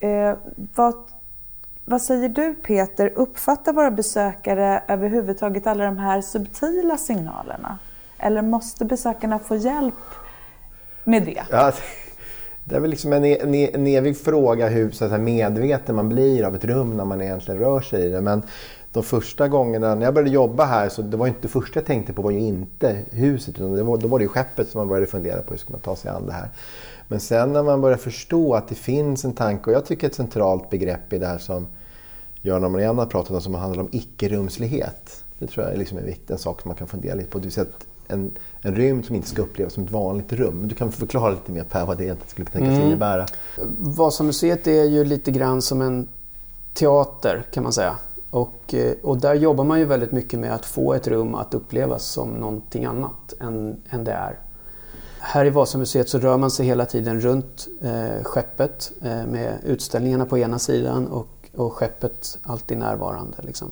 eh, 0.00 0.34
vad, 0.74 0.94
vad 1.84 2.02
säger 2.02 2.28
du 2.28 2.54
Peter, 2.54 3.12
uppfattar 3.16 3.72
våra 3.72 3.90
besökare 3.90 4.82
överhuvudtaget 4.88 5.66
alla 5.66 5.84
de 5.84 5.98
här 5.98 6.20
subtila 6.20 6.96
signalerna? 6.96 7.78
Eller 8.18 8.42
måste 8.42 8.84
besökarna 8.84 9.38
få 9.38 9.56
hjälp 9.56 9.94
med 11.04 11.24
det? 11.24 11.42
Ja, 11.50 11.72
det 12.64 12.76
är 12.76 12.80
väl 12.80 12.90
liksom 12.90 13.12
en, 13.12 13.24
en, 13.24 13.54
en 13.54 13.86
evig 13.86 14.18
fråga 14.18 14.68
hur 14.68 14.90
så 14.90 15.04
att 15.04 15.10
säga, 15.10 15.22
medveten 15.22 15.96
man 15.96 16.08
blir 16.08 16.44
av 16.44 16.54
ett 16.54 16.64
rum 16.64 16.96
när 16.96 17.04
man 17.04 17.22
egentligen 17.22 17.60
rör 17.60 17.80
sig 17.80 18.06
i 18.06 18.08
det. 18.08 18.20
Men 18.20 18.42
de 18.92 19.02
första 19.02 19.48
gångerna, 19.48 19.94
när 19.94 20.04
jag 20.04 20.14
började 20.14 20.30
jobba 20.30 20.64
här, 20.64 20.88
så 20.88 21.02
det 21.02 21.16
var 21.16 21.26
inte 21.26 21.40
det 21.42 21.48
första 21.48 21.80
jag 21.80 21.86
tänkte 21.86 22.12
på 22.12 22.22
var 22.22 22.30
ju 22.30 22.40
inte 22.40 22.98
huset, 23.10 23.54
utan 23.54 23.74
det 23.74 23.82
var, 23.82 23.96
då 23.96 24.08
var 24.08 24.18
det 24.18 24.22
ju 24.22 24.28
skeppet 24.28 24.68
som 24.68 24.78
man 24.78 24.88
började 24.88 25.06
fundera 25.06 25.42
på 25.42 25.50
hur 25.50 25.58
ska 25.58 25.72
man 25.72 25.80
ta 25.80 25.96
sig 25.96 26.10
an 26.10 26.26
det 26.26 26.32
här. 26.32 26.48
Men 27.08 27.20
sen 27.20 27.52
när 27.52 27.62
man 27.62 27.80
börjar 27.80 27.96
förstå 27.96 28.54
att 28.54 28.68
det 28.68 28.74
finns 28.74 29.24
en 29.24 29.32
tanke, 29.32 29.70
och 29.70 29.76
jag 29.76 29.86
tycker 29.86 30.06
ett 30.06 30.14
centralt 30.14 30.70
begrepp 30.70 31.12
i 31.12 31.18
det 31.18 31.26
här 31.26 31.38
som 31.38 31.66
Göran 32.42 32.64
och 32.64 32.70
Marianne 32.70 33.02
har 33.02 33.06
pratat 33.06 33.30
om, 33.30 33.40
som 33.40 33.54
handlar 33.54 33.82
om 33.82 33.88
icke-rumslighet. 33.92 35.24
Det 35.38 35.46
tror 35.46 35.64
jag 35.64 35.74
är 35.74 35.78
liksom 35.78 35.98
en, 35.98 36.06
viktig, 36.06 36.32
en 36.32 36.38
sak 36.38 36.60
som 36.60 36.68
man 36.68 36.76
kan 36.76 36.88
fundera 36.88 37.14
lite 37.14 37.30
på. 37.30 37.50
Säga 37.50 37.66
att 37.66 37.86
en, 38.08 38.30
en 38.60 38.74
rymd 38.74 39.04
som 39.04 39.16
inte 39.16 39.28
ska 39.28 39.42
upplevas 39.42 39.72
som 39.72 39.84
ett 39.84 39.90
vanligt 39.90 40.32
rum. 40.32 40.68
Du 40.68 40.74
kan 40.74 40.92
förklara 40.92 41.30
lite 41.30 41.52
mer 41.52 41.64
Per 41.64 41.86
vad 41.86 41.98
det 41.98 42.04
egentligen 42.04 42.30
skulle 42.30 42.46
tänkas 42.46 42.74
mm. 42.74 42.86
innebära. 42.86 43.26
Vasamuseet 43.78 44.66
är 44.66 44.84
ju 44.84 45.04
lite 45.04 45.30
grann 45.30 45.62
som 45.62 45.82
en 45.82 46.08
teater 46.74 47.44
kan 47.52 47.62
man 47.62 47.72
säga. 47.72 47.96
Och, 48.32 48.74
eh, 48.74 48.94
och 49.02 49.20
där 49.20 49.34
jobbar 49.34 49.64
man 49.64 49.78
ju 49.78 49.84
väldigt 49.84 50.12
mycket 50.12 50.38
med 50.38 50.54
att 50.54 50.66
få 50.66 50.94
ett 50.94 51.08
rum 51.08 51.34
att 51.34 51.54
upplevas 51.54 52.04
som 52.04 52.30
någonting 52.30 52.84
annat 52.84 53.34
än, 53.40 53.82
än 53.90 54.04
det 54.04 54.12
är. 54.12 54.38
Här 55.18 55.44
i 55.44 55.50
Vasamuseet 55.50 56.08
så 56.08 56.18
rör 56.18 56.36
man 56.36 56.50
sig 56.50 56.66
hela 56.66 56.86
tiden 56.86 57.20
runt 57.20 57.68
eh, 57.82 58.24
skeppet 58.24 58.92
eh, 59.02 59.26
med 59.26 59.58
utställningarna 59.64 60.26
på 60.26 60.38
ena 60.38 60.58
sidan 60.58 61.06
och, 61.06 61.48
och 61.56 61.72
skeppet 61.72 62.38
alltid 62.42 62.78
närvarande. 62.78 63.36
Liksom. 63.40 63.68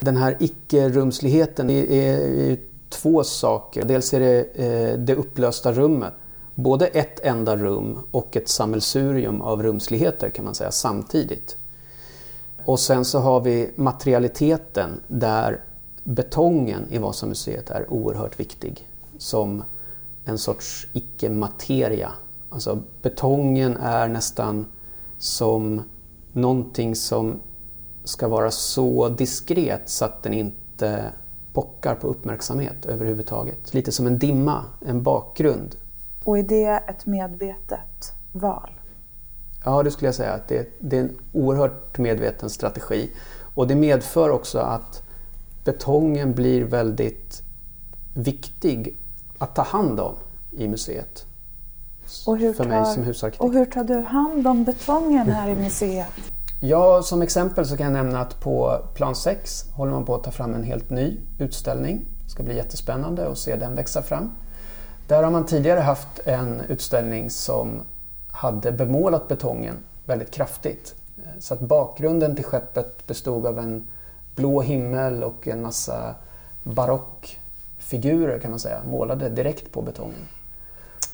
Den 0.00 0.16
här 0.16 0.36
icke-rumsligheten 0.40 1.70
är, 1.70 1.90
är, 1.90 2.18
är, 2.50 2.58
två 2.88 3.24
saker. 3.24 3.84
Dels 3.84 4.14
är 4.14 4.20
det 4.20 4.44
eh, 4.54 4.98
det 4.98 5.14
upplösta 5.14 5.72
rummet. 5.72 6.12
Både 6.54 6.86
ett 6.86 7.20
enda 7.20 7.56
rum 7.56 7.98
och 8.10 8.36
ett 8.36 8.48
sammelsurium 8.48 9.40
av 9.40 9.62
rumsligheter 9.62 10.30
kan 10.30 10.44
man 10.44 10.54
säga 10.54 10.70
samtidigt. 10.70 11.56
Och 12.64 12.80
sen 12.80 13.04
så 13.04 13.18
har 13.18 13.40
vi 13.40 13.70
materialiteten 13.76 15.00
där 15.08 15.60
betongen 16.04 16.86
i 16.90 16.98
Vasamuseet 16.98 17.70
är 17.70 17.92
oerhört 17.92 18.40
viktig 18.40 18.88
som 19.18 19.64
en 20.24 20.38
sorts 20.38 20.86
icke-materia. 20.92 22.12
Alltså 22.50 22.82
betongen 23.02 23.76
är 23.76 24.08
nästan 24.08 24.66
som 25.18 25.82
någonting 26.32 26.96
som 26.96 27.40
ska 28.04 28.28
vara 28.28 28.50
så 28.50 29.08
diskret 29.08 29.88
så 29.88 30.04
att 30.04 30.22
den 30.22 30.34
inte 30.34 31.12
pockar 31.52 31.94
på 31.94 32.06
uppmärksamhet 32.06 32.86
överhuvudtaget. 32.86 33.74
Lite 33.74 33.92
som 33.92 34.06
en 34.06 34.18
dimma, 34.18 34.64
en 34.86 35.02
bakgrund. 35.02 35.76
Och 36.24 36.38
är 36.38 36.42
det 36.42 36.82
ett 36.88 37.06
medvetet 37.06 38.12
val? 38.32 38.70
Ja, 39.64 39.82
det 39.82 39.90
skulle 39.90 40.08
jag 40.08 40.14
säga. 40.14 40.32
Att 40.32 40.48
det, 40.48 40.68
det 40.78 40.96
är 40.96 41.00
en 41.00 41.18
oerhört 41.32 41.98
medveten 41.98 42.50
strategi. 42.50 43.10
Och 43.54 43.66
det 43.66 43.74
medför 43.74 44.30
också 44.30 44.58
att 44.58 45.02
betongen 45.64 46.34
blir 46.34 46.64
väldigt 46.64 47.42
viktig 48.14 48.96
att 49.38 49.54
ta 49.54 49.62
hand 49.62 50.00
om 50.00 50.14
i 50.52 50.68
museet. 50.68 51.26
Och 52.26 52.38
hur 52.38 52.52
för 52.52 52.64
tar, 52.64 52.70
mig 52.70 52.94
som 52.94 53.02
husarkitekt. 53.02 53.42
Och 53.42 53.52
hur 53.52 53.64
tar 53.64 53.84
du 53.84 54.00
hand 54.00 54.46
om 54.46 54.64
betongen 54.64 55.30
här 55.30 55.48
i 55.48 55.56
museet? 55.56 56.06
Ja, 56.60 57.02
som 57.02 57.22
exempel 57.22 57.66
så 57.66 57.76
kan 57.76 57.84
jag 57.86 57.92
nämna 57.92 58.20
att 58.20 58.40
på 58.40 58.78
plan 58.94 59.14
6 59.14 59.64
håller 59.72 59.92
man 59.92 60.04
på 60.04 60.14
att 60.14 60.24
ta 60.24 60.30
fram 60.30 60.54
en 60.54 60.64
helt 60.64 60.90
ny 60.90 61.20
utställning. 61.38 62.00
Det 62.24 62.30
ska 62.30 62.42
bli 62.42 62.56
jättespännande 62.56 63.28
att 63.28 63.38
se 63.38 63.56
den 63.56 63.74
växa 63.74 64.02
fram. 64.02 64.30
Där 65.08 65.22
har 65.22 65.30
man 65.30 65.46
tidigare 65.46 65.80
haft 65.80 66.20
en 66.24 66.60
utställning 66.68 67.30
som 67.30 67.80
hade 68.34 68.72
bemålat 68.72 69.28
betongen 69.28 69.76
väldigt 70.06 70.30
kraftigt. 70.30 70.94
Så 71.38 71.54
att 71.54 71.60
bakgrunden 71.60 72.36
till 72.36 72.44
skeppet 72.44 73.06
bestod 73.06 73.46
av 73.46 73.58
en 73.58 73.88
blå 74.34 74.60
himmel 74.60 75.24
och 75.24 75.48
en 75.48 75.62
massa 75.62 76.14
barockfigurer 76.62 78.38
kan 78.38 78.50
man 78.50 78.60
säga, 78.60 78.82
målade 78.90 79.28
direkt 79.28 79.72
på 79.72 79.82
betongen. 79.82 80.28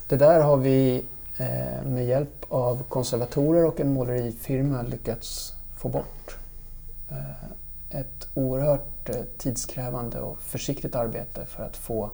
Det 0.08 0.16
där 0.16 0.40
har 0.40 0.56
vi 0.56 1.04
eh, 1.36 1.84
med 1.86 2.06
hjälp 2.06 2.44
av 2.48 2.82
konservatorer 2.88 3.66
och 3.66 3.80
en 3.80 3.92
målerifirma 3.92 4.82
lyckats 4.82 5.54
få 5.76 5.88
bort. 5.88 6.36
Eh, 7.10 7.98
ett 8.00 8.28
oerhört 8.34 9.08
eh, 9.08 9.16
tidskrävande 9.38 10.20
och 10.20 10.38
försiktigt 10.38 10.94
arbete 10.94 11.46
för 11.46 11.62
att 11.62 11.76
få 11.76 12.10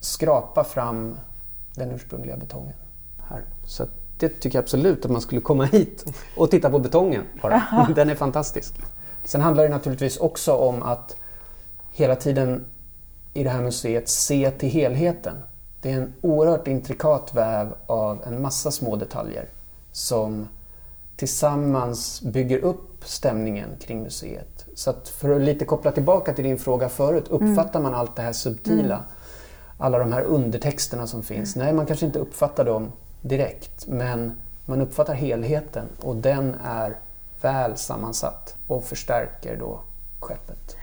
skrapa 0.00 0.64
fram 0.64 1.18
den 1.74 1.90
ursprungliga 1.90 2.36
betongen. 2.36 2.74
Här. 3.28 3.44
Så 3.64 3.86
det 4.18 4.28
tycker 4.28 4.58
jag 4.58 4.62
absolut 4.62 5.04
att 5.04 5.10
man 5.10 5.20
skulle 5.20 5.40
komma 5.40 5.64
hit 5.72 6.04
och 6.36 6.50
titta 6.50 6.70
på 6.70 6.78
betongen. 6.78 7.22
Bara. 7.42 7.88
Den 7.94 8.10
är 8.10 8.14
fantastisk. 8.14 8.74
Sen 9.24 9.40
handlar 9.40 9.62
det 9.62 9.68
naturligtvis 9.68 10.16
också 10.16 10.52
om 10.52 10.82
att 10.82 11.16
hela 11.92 12.16
tiden 12.16 12.64
i 13.34 13.44
det 13.44 13.50
här 13.50 13.62
museet 13.62 14.08
se 14.08 14.50
till 14.50 14.68
helheten. 14.68 15.36
Det 15.82 15.92
är 15.92 15.96
en 15.96 16.14
oerhört 16.20 16.68
intrikat 16.68 17.34
väv 17.34 17.74
av 17.86 18.22
en 18.26 18.42
massa 18.42 18.70
små 18.70 18.96
detaljer 18.96 19.48
som 19.92 20.48
tillsammans 21.16 22.22
bygger 22.22 22.58
upp 22.58 23.04
stämningen 23.04 23.68
kring 23.80 24.02
museet. 24.02 24.66
Så 24.74 24.90
att 24.90 25.08
för 25.08 25.30
att 25.30 25.42
lite 25.42 25.64
koppla 25.64 25.92
tillbaka 25.92 26.32
till 26.32 26.44
din 26.44 26.58
fråga 26.58 26.88
förut, 26.88 27.30
mm. 27.30 27.50
uppfattar 27.50 27.80
man 27.80 27.94
allt 27.94 28.16
det 28.16 28.22
här 28.22 28.32
subtila? 28.32 28.94
Mm. 28.94 29.06
Alla 29.78 29.98
de 29.98 30.12
här 30.12 30.22
undertexterna 30.22 31.06
som 31.06 31.22
finns? 31.22 31.56
Nej, 31.56 31.72
man 31.72 31.86
kanske 31.86 32.06
inte 32.06 32.18
uppfattar 32.18 32.64
dem 32.64 32.92
direkt 33.22 33.86
men 33.86 34.32
man 34.66 34.80
uppfattar 34.80 35.14
helheten 35.14 35.86
och 36.02 36.16
den 36.16 36.56
är 36.64 36.96
väl 37.40 37.76
sammansatt 37.76 38.56
och 38.66 38.84
förstärker 38.84 39.56
då 39.56 39.80
skeppet. 40.20 40.76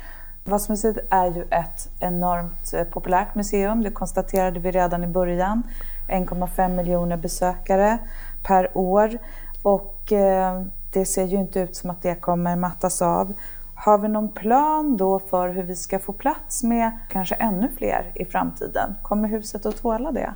Vassmuseet 0.44 0.98
är 1.10 1.26
ju 1.26 1.42
ett 1.42 1.90
enormt 2.00 2.74
eh, 2.74 2.84
populärt 2.84 3.36
museum, 3.36 3.84
det 3.84 3.92
konstaterade 3.92 4.60
vi 4.60 4.72
redan 4.72 5.04
i 5.04 5.08
början. 5.08 5.64
1,5 6.08 6.76
miljoner 6.76 7.18
besökare 7.18 7.98
per 8.44 8.78
år 8.78 9.18
och 9.64 10.12
eh, 10.12 10.64
det 10.94 11.06
ser 11.06 11.26
ju 11.26 11.38
inte 11.38 11.60
ut 11.60 11.76
som 11.76 11.90
att 11.90 12.02
det 12.02 12.16
kommer 12.16 12.56
mattas 12.56 13.02
av. 13.02 13.34
Har 13.76 13.98
vi 13.98 14.08
någon 14.08 14.32
plan 14.32 14.98
då 14.98 15.20
för 15.20 15.50
hur 15.50 15.64
vi 15.64 15.76
ska 15.76 16.00
få 16.00 16.14
plats 16.14 16.64
med 16.64 16.92
kanske 17.10 17.36
ännu 17.36 17.70
fler 17.78 18.12
i 18.16 18.26
framtiden? 18.26 18.96
Kommer 19.02 19.28
huset 19.28 19.66
att 19.66 19.82
tåla 19.82 20.12
det? 20.12 20.34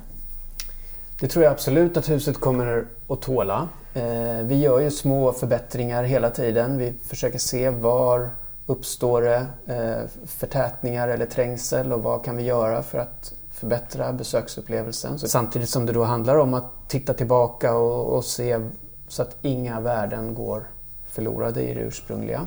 Det 1.20 1.28
tror 1.28 1.44
jag 1.44 1.52
absolut 1.52 1.96
att 1.96 2.10
huset 2.10 2.40
kommer 2.40 2.86
att 3.08 3.22
tåla. 3.22 3.68
Eh, 3.94 4.42
vi 4.42 4.60
gör 4.60 4.80
ju 4.80 4.90
små 4.90 5.32
förbättringar 5.32 6.04
hela 6.04 6.30
tiden. 6.30 6.78
Vi 6.78 6.94
försöker 7.02 7.38
se 7.38 7.70
var 7.70 8.30
uppstår 8.66 9.22
det 9.22 9.46
eh, 9.66 10.08
förtätningar 10.26 11.08
eller 11.08 11.26
trängsel 11.26 11.92
och 11.92 12.02
vad 12.02 12.24
kan 12.24 12.36
vi 12.36 12.42
göra 12.42 12.82
för 12.82 12.98
att 12.98 13.32
förbättra 13.50 14.12
besöksupplevelsen. 14.12 15.18
Samtidigt 15.18 15.68
som 15.68 15.86
det 15.86 15.92
då 15.92 16.04
handlar 16.04 16.36
om 16.36 16.54
att 16.54 16.88
titta 16.88 17.14
tillbaka 17.14 17.74
och, 17.74 18.16
och 18.16 18.24
se 18.24 18.60
så 19.08 19.22
att 19.22 19.36
inga 19.42 19.80
värden 19.80 20.34
går 20.34 20.70
förlorade 21.06 21.62
i 21.62 21.74
det 21.74 21.80
ursprungliga. 21.80 22.46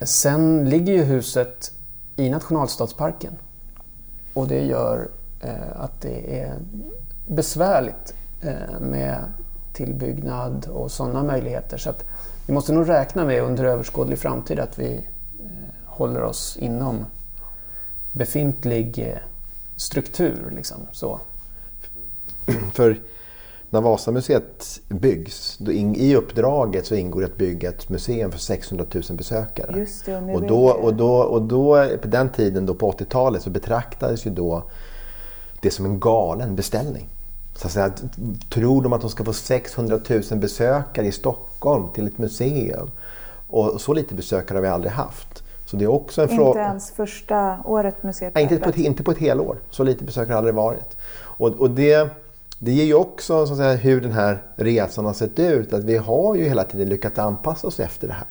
Sen 0.00 0.70
ligger 0.70 0.92
ju 0.92 1.02
huset 1.02 1.72
i 2.16 2.30
nationalstadsparken 2.30 3.32
och 4.34 4.46
det 4.46 4.64
gör 4.64 5.08
eh, 5.42 5.80
att 5.80 6.00
det 6.00 6.40
är 6.40 6.54
besvärligt 7.30 8.14
eh, 8.42 8.80
med 8.80 9.24
tillbyggnad 9.72 10.66
och 10.66 10.90
sådana 10.90 11.22
möjligheter. 11.22 11.78
Så 11.78 11.90
att 11.90 12.04
vi 12.46 12.52
måste 12.52 12.72
nog 12.72 12.88
räkna 12.88 13.24
med 13.24 13.42
under 13.42 13.64
överskådlig 13.64 14.18
framtid 14.18 14.58
att 14.58 14.78
vi 14.78 14.94
eh, 14.94 15.50
håller 15.84 16.22
oss 16.22 16.56
inom 16.60 17.06
befintlig 18.12 18.98
eh, 18.98 19.18
struktur. 19.76 20.52
Liksom, 20.56 20.76
så. 20.92 21.20
För 22.72 23.00
när 23.70 23.80
Vasamuseet 23.80 24.80
byggs, 24.88 25.58
då 25.58 25.72
in, 25.72 25.94
i 25.94 26.16
uppdraget 26.16 26.86
så 26.86 26.94
ingår 26.94 27.20
det 27.20 27.26
att 27.26 27.36
bygga 27.36 27.68
ett 27.68 27.88
museum 27.88 28.32
för 28.32 28.38
600 28.38 28.86
000 28.94 29.02
besökare. 29.10 29.78
Just 29.78 30.06
det, 30.06 30.16
och, 30.16 30.34
och, 30.34 30.42
då, 30.42 30.70
och, 30.70 30.94
då, 30.94 31.16
och 31.16 31.42
då, 31.42 31.88
på 32.02 32.08
den 32.08 32.28
tiden, 32.28 32.66
då 32.66 32.74
på 32.74 32.92
80-talet, 32.92 33.42
så 33.42 33.50
betraktades 33.50 34.26
ju 34.26 34.30
då 34.30 34.62
det 35.62 35.70
som 35.70 35.84
en 35.84 36.00
galen 36.00 36.56
beställning. 36.56 37.08
Så 37.54 37.66
att 37.66 37.72
säga, 37.72 37.92
tror 38.48 38.82
de 38.82 38.92
att 38.92 39.00
de 39.00 39.10
ska 39.10 39.24
få 39.24 39.32
600 39.32 39.98
000 40.08 40.22
besökare 40.38 41.06
i 41.06 41.12
Stockholm 41.12 41.88
till 41.94 42.06
ett 42.06 42.18
museum? 42.18 42.90
Och 43.48 43.80
så 43.80 43.92
lite 43.92 44.14
besökare 44.14 44.56
har 44.56 44.62
vi 44.62 44.68
aldrig 44.68 44.92
haft. 44.92 45.42
Så 45.66 45.76
det 45.76 45.84
är 45.84 45.88
också 45.88 46.22
en 46.22 46.30
inte 46.30 46.58
ens 46.58 46.90
första 46.90 47.58
året 47.64 48.02
museet 48.02 48.34
Nej, 48.34 48.42
inte 48.42 48.56
på, 48.56 48.68
ett, 48.68 48.76
inte 48.76 49.02
på 49.02 49.10
ett 49.10 49.18
helår. 49.18 49.56
Så 49.70 49.84
lite 49.84 50.04
besökare 50.04 50.32
har 50.32 50.38
aldrig 50.38 50.54
varit. 50.54 50.96
Och, 51.20 51.48
och 51.48 51.70
det, 51.70 52.08
det 52.58 52.72
ger 52.72 52.84
ju 52.84 52.94
också 52.94 53.46
så 53.46 53.52
att 53.52 53.58
säga, 53.58 53.74
hur 53.74 54.00
den 54.00 54.12
här 54.12 54.42
resan 54.56 55.04
har 55.04 55.12
sett 55.12 55.38
ut. 55.38 55.72
Att 55.72 55.84
vi 55.84 55.96
har 55.96 56.34
ju 56.34 56.48
hela 56.48 56.64
tiden 56.64 56.88
lyckats 56.88 57.18
anpassa 57.18 57.66
oss 57.66 57.80
efter 57.80 58.08
det 58.08 58.14
här. 58.14 58.26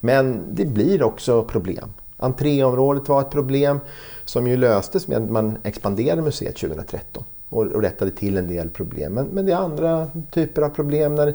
Men 0.00 0.42
det 0.50 0.64
blir 0.64 1.02
också 1.02 1.44
problem. 1.44 1.92
Entréområdet 2.16 3.08
var 3.08 3.20
ett 3.20 3.30
problem 3.30 3.80
som 4.24 4.46
ju 4.46 4.56
löstes 4.56 5.08
med 5.08 5.22
att 5.22 5.30
man 5.30 5.58
expanderade 5.62 6.22
museet 6.22 6.56
2013 6.56 7.24
och, 7.48 7.66
och 7.66 7.82
rättade 7.82 8.10
till 8.10 8.36
en 8.36 8.48
del 8.48 8.70
problem. 8.70 9.12
Men, 9.12 9.26
men 9.26 9.46
det 9.46 9.52
är 9.52 9.56
andra 9.56 10.10
typer 10.30 10.62
av 10.62 10.68
problem 10.68 11.14
när 11.14 11.34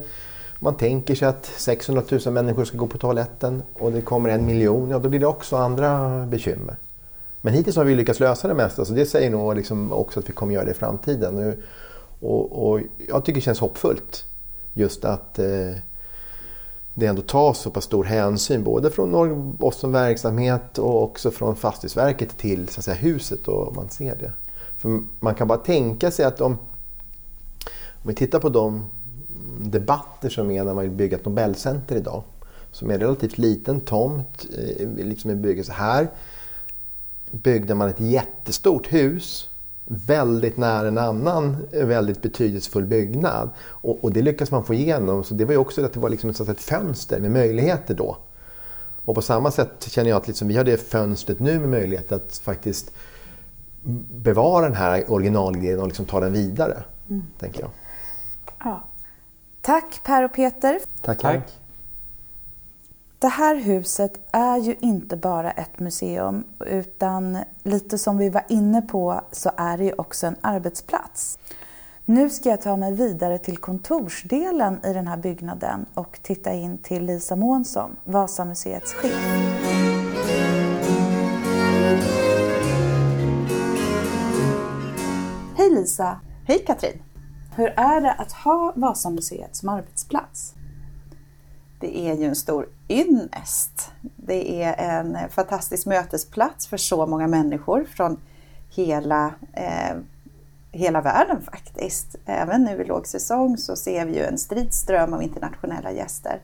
man 0.60 0.76
tänker 0.76 1.16
sig 1.16 1.28
att 1.28 1.46
600 1.46 2.04
000 2.26 2.34
människor 2.34 2.66
ska 2.66 2.78
gå 2.78 2.88
på 2.88 2.98
toaletten 2.98 3.64
och 3.74 3.92
det 3.92 4.02
kommer 4.02 4.30
en 4.30 4.46
miljon, 4.46 4.90
ja 4.90 5.00
då 5.00 5.10
blir 5.10 5.20
det 5.20 5.28
också 5.28 5.56
andra 5.56 6.26
bekymmer. 6.26 6.76
Men 7.42 7.54
hittills 7.54 7.76
har 7.76 7.84
vi 7.84 7.96
lyckats 7.96 8.20
lösa 8.20 8.48
det 8.48 8.54
mesta 8.54 8.86
så 8.86 8.94
det 8.94 9.06
säger 9.06 9.30
nog 9.30 9.56
liksom 9.56 9.92
också 9.92 10.20
att 10.20 10.30
vi 10.30 10.34
kommer 10.34 10.54
göra 10.54 10.66
det 10.66 10.72
i 10.72 10.74
framtiden. 10.74 11.56
Och, 12.20 12.72
och 12.72 12.80
jag 13.08 13.26
tycker 13.26 13.40
det 13.40 13.46
känns 13.46 13.60
hoppfullt 13.60 14.26
just 14.74 15.06
att 15.06 15.40
eh, 15.40 15.76
det 16.94 17.06
ändå 17.06 17.22
tas 17.22 17.58
så 17.58 17.72
pass 17.72 17.84
stor 17.84 18.04
hänsyn 18.04 18.64
både 18.64 18.92
från 18.92 19.16
oss 19.60 19.76
som 19.80 19.92
verksamhet 19.92 20.78
och 20.78 21.04
också 21.04 21.32
från 21.32 21.56
Fastighetsverket 21.56 22.38
till 22.38 22.68
så 22.68 22.80
att 22.80 22.86
säga, 22.86 22.96
huset 22.96 23.48
och 23.48 23.76
man 23.76 23.90
ser 23.90 24.16
det. 24.16 24.32
För 24.84 25.00
man 25.20 25.36
kan 25.36 25.48
bara 25.48 25.58
tänka 25.58 26.12
sig 26.12 26.26
att 26.26 26.42
om, 26.42 26.52
om 26.52 28.08
vi 28.08 28.16
tittar 28.16 28.40
på 28.40 28.50
de 28.50 28.86
debatter 29.60 30.30
som 30.30 30.52
är 30.52 30.64
när 30.64 30.74
man 30.74 30.84
vill 30.84 30.92
bygga 30.92 31.18
ett 31.18 31.26
Nobelcenter 31.26 31.96
idag 31.96 32.24
som 32.72 32.90
är 32.90 32.94
en 32.94 33.00
relativt 33.00 33.38
liten 33.38 33.82
tomt, 33.82 34.46
eh, 34.58 34.88
liksom 35.06 35.30
en 35.30 35.42
bebyggelse 35.42 35.72
här 35.72 36.08
byggde 37.32 37.76
man 37.76 37.90
ett 37.90 38.00
jättestort 38.00 38.94
hus 38.94 39.50
väldigt 39.86 40.58
nära 40.58 40.88
en 40.88 40.98
annan 40.98 41.58
väldigt 41.72 42.22
betydelsefull 42.22 42.86
byggnad. 42.86 43.50
Och, 43.60 44.04
och, 44.04 44.12
det 44.12 44.22
lyckas 44.22 44.52
man 44.52 44.64
få 44.64 44.74
igenom. 44.74 45.24
Så 45.24 45.34
det 45.34 45.46
var 45.46 45.52
ju 45.52 45.58
också 45.58 45.86
att 45.86 45.94
det 45.94 46.00
var 46.00 46.10
liksom 46.10 46.30
ett, 46.30 46.40
ett 46.40 46.62
fönster 46.62 47.20
med 47.20 47.32
möjligheter 47.32 47.94
då. 47.94 48.18
Och 49.06 49.16
på 49.16 49.22
samma 49.22 49.52
sätt 49.52 49.88
känner 49.90 50.10
jag 50.10 50.18
att 50.18 50.28
liksom 50.28 50.48
vi 50.48 50.58
har 50.58 50.64
det 50.64 50.78
fönstret 50.78 51.40
nu 51.40 51.60
med 51.60 51.70
möjlighet 51.70 52.12
att 52.12 52.38
faktiskt 52.38 52.92
bevara 54.24 54.66
den 54.66 54.76
här 54.76 55.12
originalidén 55.12 55.80
och 55.80 55.88
liksom 55.88 56.06
ta 56.06 56.20
den 56.20 56.34
vidare. 56.34 56.84
Mm. 57.10 57.24
tänker 57.40 57.62
jag. 57.62 57.70
Ja. 58.64 58.84
Tack 59.62 60.02
Per 60.04 60.24
och 60.24 60.34
Peter. 60.34 60.80
Tack. 61.02 61.22
Tack. 61.22 61.60
Det 63.20 63.28
här 63.28 63.56
huset 63.56 64.20
är 64.32 64.58
ju 64.58 64.76
inte 64.80 65.18
bara 65.18 65.52
ett 65.52 65.80
museum 65.80 66.44
utan 66.66 67.38
lite 67.64 67.98
som 67.98 68.18
vi 68.18 68.30
var 68.30 68.44
inne 68.50 68.82
på 68.82 69.22
så 69.32 69.52
är 69.58 69.78
det 69.78 69.84
ju 69.84 69.94
också 69.94 70.28
en 70.28 70.36
arbetsplats. 70.42 71.40
Nu 72.06 72.30
ska 72.30 72.50
jag 72.50 72.62
ta 72.62 72.78
mig 72.78 72.94
vidare 72.94 73.38
till 73.38 73.58
kontorsdelen 73.58 74.80
i 74.86 74.94
den 74.94 75.08
här 75.08 75.18
byggnaden 75.18 75.86
och 75.94 76.20
titta 76.22 76.54
in 76.54 76.78
till 76.78 77.06
Lisa 77.06 77.36
Månsson, 77.36 77.96
Vasamuseets 78.04 78.94
chef. 78.94 79.73
Hej 85.84 85.88
Lisa! 85.88 86.20
Hej 86.46 86.64
Katrin! 86.68 87.04
Hur 87.56 87.68
är 87.68 88.02
det 88.02 88.12
att 88.14 88.32
ha 88.32 88.74
Vasamuseet 88.76 89.56
som 89.56 89.70
arbetsplats? 89.70 90.54
Det 91.80 91.98
är 91.98 92.16
ju 92.16 92.26
en 92.26 92.36
stor 92.36 92.70
ynnest. 92.90 93.92
Det 94.16 94.64
är 94.64 95.00
en 95.00 95.30
fantastisk 95.30 95.86
mötesplats 95.86 96.68
för 96.68 96.78
så 96.78 97.08
många 97.08 97.28
människor 97.28 97.84
från 97.84 98.20
hela, 98.70 99.34
eh, 99.54 99.96
hela 100.72 101.02
världen 101.02 101.42
faktiskt. 101.42 102.16
Även 102.26 102.64
nu 102.64 102.82
i 102.82 102.86
lågsäsong 102.86 103.58
så 103.58 103.76
ser 103.76 104.06
vi 104.06 104.16
ju 104.16 104.24
en 104.24 104.38
stridström 104.38 105.14
av 105.14 105.24
internationella 105.24 105.92
gäster. 105.92 106.42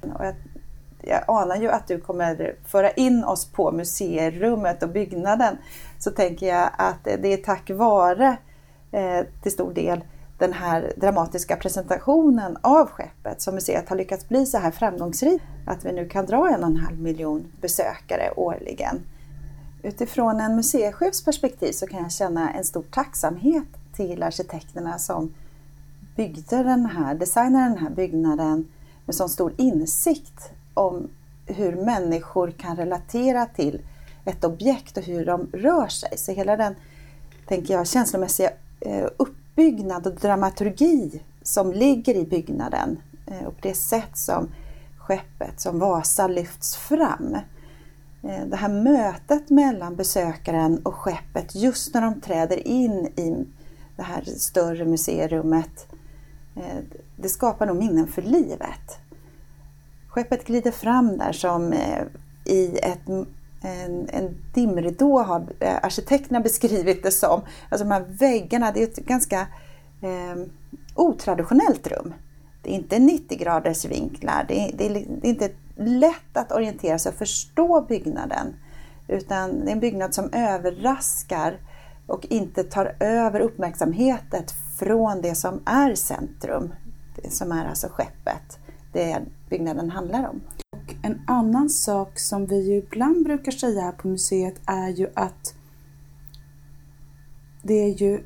Och 0.00 0.24
jag, 0.24 0.34
jag 1.00 1.24
anar 1.26 1.56
ju 1.56 1.70
att 1.70 1.86
du 1.86 2.00
kommer 2.00 2.56
föra 2.66 2.90
in 2.90 3.24
oss 3.24 3.52
på 3.52 3.72
museirummet 3.72 4.82
och 4.82 4.88
byggnaden. 4.88 5.58
Så 5.98 6.10
tänker 6.10 6.46
jag 6.46 6.70
att 6.78 7.04
det 7.04 7.32
är 7.32 7.36
tack 7.36 7.70
vare 7.70 8.38
eh, 8.94 9.26
till 9.42 9.52
stor 9.52 9.74
del 9.74 10.04
den 10.38 10.52
här 10.52 10.92
dramatiska 10.96 11.56
presentationen 11.56 12.56
av 12.60 12.90
skeppet 12.90 13.42
som 13.42 13.54
museet 13.54 13.88
har 13.88 13.96
lyckats 13.96 14.28
bli 14.28 14.46
så 14.46 14.58
här 14.58 14.70
framgångsrikt. 14.70 15.44
Att 15.66 15.84
vi 15.84 15.92
nu 15.92 16.08
kan 16.08 16.26
dra 16.26 16.48
en 16.48 16.64
och 16.64 16.70
en 16.70 16.76
halv 16.76 16.98
miljon 16.98 17.52
besökare 17.60 18.30
årligen. 18.36 19.00
Utifrån 19.82 20.40
en 20.40 20.56
museichefs 20.56 21.24
perspektiv 21.24 21.72
så 21.72 21.86
kan 21.86 22.02
jag 22.02 22.12
känna 22.12 22.52
en 22.52 22.64
stor 22.64 22.82
tacksamhet 22.90 23.68
till 23.92 24.22
arkitekterna 24.22 24.98
som 24.98 25.34
byggde 26.16 26.62
den 26.62 26.86
här, 26.86 27.14
designade 27.14 27.68
den 27.68 27.78
här 27.78 27.90
byggnaden 27.90 28.68
med 29.04 29.14
så 29.14 29.28
stor 29.28 29.52
insikt 29.56 30.50
om 30.74 31.08
hur 31.46 31.76
människor 31.76 32.50
kan 32.50 32.76
relatera 32.76 33.46
till 33.46 33.80
ett 34.24 34.44
objekt 34.44 34.96
och 34.96 35.02
hur 35.02 35.26
de 35.26 35.48
rör 35.52 35.88
sig. 35.88 36.18
Så 36.18 36.32
hela 36.32 36.56
den, 36.56 36.74
tänker 37.46 37.74
jag, 37.74 37.86
känslomässiga 37.86 38.50
Eh, 38.84 39.08
uppbyggnad 39.16 40.06
och 40.06 40.14
dramaturgi 40.14 41.22
som 41.42 41.72
ligger 41.72 42.14
i 42.14 42.24
byggnaden 42.24 42.98
eh, 43.26 43.44
och 43.46 43.54
det 43.62 43.74
sätt 43.74 44.16
som 44.16 44.48
skeppet, 44.98 45.60
som 45.60 45.78
Vasa, 45.78 46.26
lyfts 46.26 46.76
fram. 46.76 47.34
Eh, 48.22 48.46
det 48.46 48.56
här 48.56 48.68
mötet 48.68 49.50
mellan 49.50 49.96
besökaren 49.96 50.78
och 50.78 50.94
skeppet 50.94 51.54
just 51.54 51.94
när 51.94 52.02
de 52.02 52.20
träder 52.20 52.66
in 52.66 53.06
i 53.06 53.46
det 53.96 54.02
här 54.02 54.22
större 54.22 54.84
museirummet, 54.84 55.86
det 57.16 57.28
skapar 57.28 57.66
nog 57.66 57.76
minnen 57.76 58.06
för 58.06 58.22
livet. 58.22 58.98
Skeppet 60.08 60.44
glider 60.44 60.70
fram 60.70 61.18
där 61.18 61.32
som 61.32 61.74
i 62.44 62.78
ett, 62.82 63.00
en, 63.64 64.08
en 64.12 64.36
dimridå 64.54 65.18
har 65.18 65.46
eh, 65.60 65.76
arkitekterna 65.82 66.40
beskrivit 66.40 67.02
det 67.02 67.10
som. 67.10 67.40
Alltså 67.68 67.84
de 67.84 67.90
här 67.90 68.04
väggarna, 68.08 68.72
det 68.72 68.82
är 68.82 68.84
ett 68.84 68.96
ganska 68.96 69.40
eh, 70.00 70.42
otraditionellt 70.94 71.86
rum. 71.86 72.14
Det 72.62 72.70
är 72.70 72.74
inte 72.74 72.98
90 72.98 73.38
graders 73.38 73.84
vinklar, 73.84 74.44
det 74.48 74.60
är, 74.60 74.76
det, 74.76 74.86
är, 74.86 75.06
det 75.20 75.28
är 75.28 75.30
inte 75.30 75.50
lätt 75.76 76.36
att 76.36 76.52
orientera 76.52 76.98
sig 76.98 77.12
och 77.12 77.18
förstå 77.18 77.80
byggnaden. 77.88 78.54
Utan 79.08 79.60
det 79.60 79.70
är 79.70 79.72
en 79.72 79.80
byggnad 79.80 80.14
som 80.14 80.30
överraskar 80.32 81.58
och 82.06 82.26
inte 82.26 82.64
tar 82.64 82.96
över 83.00 83.40
uppmärksamheten 83.40 84.42
från 84.78 85.20
det 85.20 85.34
som 85.34 85.60
är 85.66 85.94
centrum, 85.94 86.74
det 87.22 87.30
som 87.30 87.52
är 87.52 87.66
alltså 87.68 87.88
skeppet, 87.90 88.58
det 88.92 89.18
byggnaden 89.48 89.90
handlar 89.90 90.28
om. 90.28 90.40
Och 90.84 90.94
en 91.02 91.22
annan 91.26 91.70
sak 91.70 92.18
som 92.18 92.46
vi 92.46 92.68
ju 92.70 92.76
ibland 92.76 93.24
brukar 93.24 93.52
säga 93.52 93.80
här 93.80 93.92
på 93.92 94.08
museet 94.08 94.54
är 94.66 94.88
ju 94.88 95.08
att 95.14 95.54
det 97.62 97.74
är 97.74 98.02
ju 98.02 98.24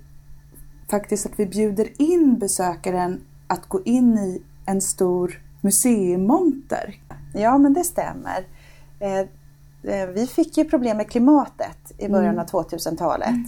faktiskt 0.90 1.26
att 1.26 1.32
vi 1.36 1.46
bjuder 1.46 2.02
in 2.02 2.38
besökaren 2.38 3.20
att 3.46 3.68
gå 3.68 3.82
in 3.84 4.18
i 4.18 4.42
en 4.66 4.80
stor 4.80 5.42
museimonter. 5.60 6.94
Ja, 7.34 7.58
men 7.58 7.74
det 7.74 7.84
stämmer. 7.84 8.46
Eh, 9.00 9.18
eh, 9.92 10.08
vi 10.08 10.26
fick 10.26 10.58
ju 10.58 10.64
problem 10.64 10.96
med 10.96 11.10
klimatet 11.10 11.92
i 11.98 12.08
början 12.08 12.34
mm. 12.34 12.38
av 12.38 12.46
2000-talet. 12.46 13.28
Mm. 13.28 13.46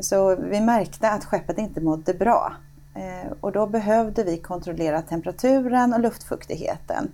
Så 0.00 0.36
vi 0.36 0.60
märkte 0.60 1.10
att 1.10 1.24
skeppet 1.24 1.58
inte 1.58 1.80
mådde 1.80 2.14
bra. 2.14 2.52
Eh, 2.94 3.32
och 3.40 3.52
då 3.52 3.66
behövde 3.66 4.24
vi 4.24 4.36
kontrollera 4.36 5.02
temperaturen 5.02 5.92
och 5.92 6.00
luftfuktigheten. 6.00 7.10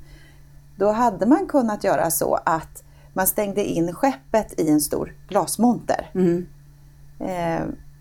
Då 0.80 0.90
hade 0.90 1.26
man 1.26 1.46
kunnat 1.46 1.84
göra 1.84 2.10
så 2.10 2.34
att 2.44 2.84
man 3.12 3.26
stängde 3.26 3.64
in 3.64 3.92
skeppet 3.92 4.60
i 4.60 4.70
en 4.70 4.80
stor 4.80 5.14
glasmonter. 5.28 6.10
Mm. 6.14 6.46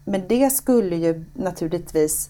Men 0.06 0.28
det 0.28 0.50
skulle 0.50 0.96
ju 0.96 1.26
naturligtvis 1.34 2.30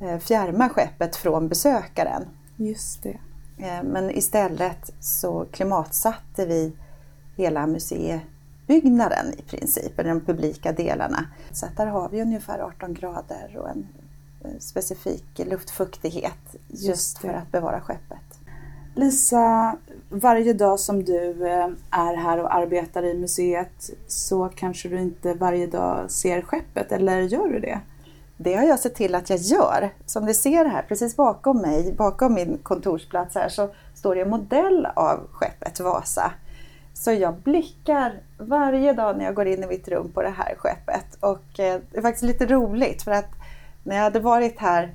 eh, 0.00 0.18
fjärma 0.18 0.68
skeppet 0.68 1.16
från 1.16 1.48
besökaren. 1.48 2.24
Just 2.56 3.02
det. 3.02 3.18
Eh, 3.58 3.82
men 3.82 4.10
istället 4.10 4.90
så 5.00 5.46
klimatsatte 5.52 6.46
vi 6.46 6.72
hela 7.36 7.66
museibyggnaden 7.66 9.34
i 9.38 9.42
princip, 9.42 9.98
eller 9.98 10.10
de 10.10 10.20
publika 10.20 10.72
delarna. 10.72 11.26
Så 11.52 11.66
att 11.66 11.76
där 11.76 11.86
har 11.86 12.08
vi 12.08 12.22
ungefär 12.22 12.58
18 12.58 12.94
grader 12.94 13.56
och 13.58 13.68
en 13.68 13.86
eh, 14.44 14.58
specifik 14.58 15.38
luftfuktighet 15.38 16.56
just, 16.68 16.86
just 16.86 17.18
för 17.18 17.28
att 17.28 17.52
bevara 17.52 17.80
skeppet. 17.80 18.27
Lisa, 18.98 19.76
varje 20.08 20.52
dag 20.52 20.80
som 20.80 21.04
du 21.04 21.46
eh, 21.46 21.68
är 21.90 22.16
här 22.16 22.38
och 22.38 22.54
arbetar 22.54 23.02
i 23.02 23.14
museet 23.14 23.90
så 24.06 24.48
kanske 24.48 24.88
du 24.88 25.00
inte 25.00 25.34
varje 25.34 25.66
dag 25.66 26.10
ser 26.10 26.42
skeppet, 26.42 26.92
eller 26.92 27.20
gör 27.20 27.48
du 27.48 27.60
det? 27.60 27.80
Det 28.36 28.54
har 28.54 28.64
jag 28.64 28.78
sett 28.78 28.94
till 28.94 29.14
att 29.14 29.30
jag 29.30 29.38
gör. 29.38 29.90
Som 30.06 30.24
ni 30.24 30.34
ser 30.34 30.64
här, 30.64 30.82
precis 30.82 31.16
bakom 31.16 31.58
mig, 31.58 31.92
bakom 31.92 32.34
min 32.34 32.58
kontorsplats 32.62 33.34
här, 33.34 33.48
så 33.48 33.68
står 33.94 34.14
det 34.14 34.20
en 34.20 34.30
modell 34.30 34.86
av 34.86 35.28
skeppet 35.32 35.80
Vasa. 35.80 36.32
Så 36.94 37.12
jag 37.12 37.34
blickar 37.34 38.20
varje 38.38 38.92
dag 38.92 39.18
när 39.18 39.24
jag 39.24 39.34
går 39.34 39.46
in 39.46 39.64
i 39.64 39.66
mitt 39.66 39.88
rum 39.88 40.10
på 40.14 40.22
det 40.22 40.34
här 40.36 40.54
skeppet. 40.58 41.16
Och 41.20 41.60
eh, 41.60 41.80
det 41.90 41.98
är 41.98 42.02
faktiskt 42.02 42.24
lite 42.24 42.46
roligt 42.46 43.02
för 43.02 43.12
att 43.12 43.30
när 43.82 43.96
jag 43.96 44.02
hade 44.02 44.20
varit 44.20 44.58
här 44.58 44.94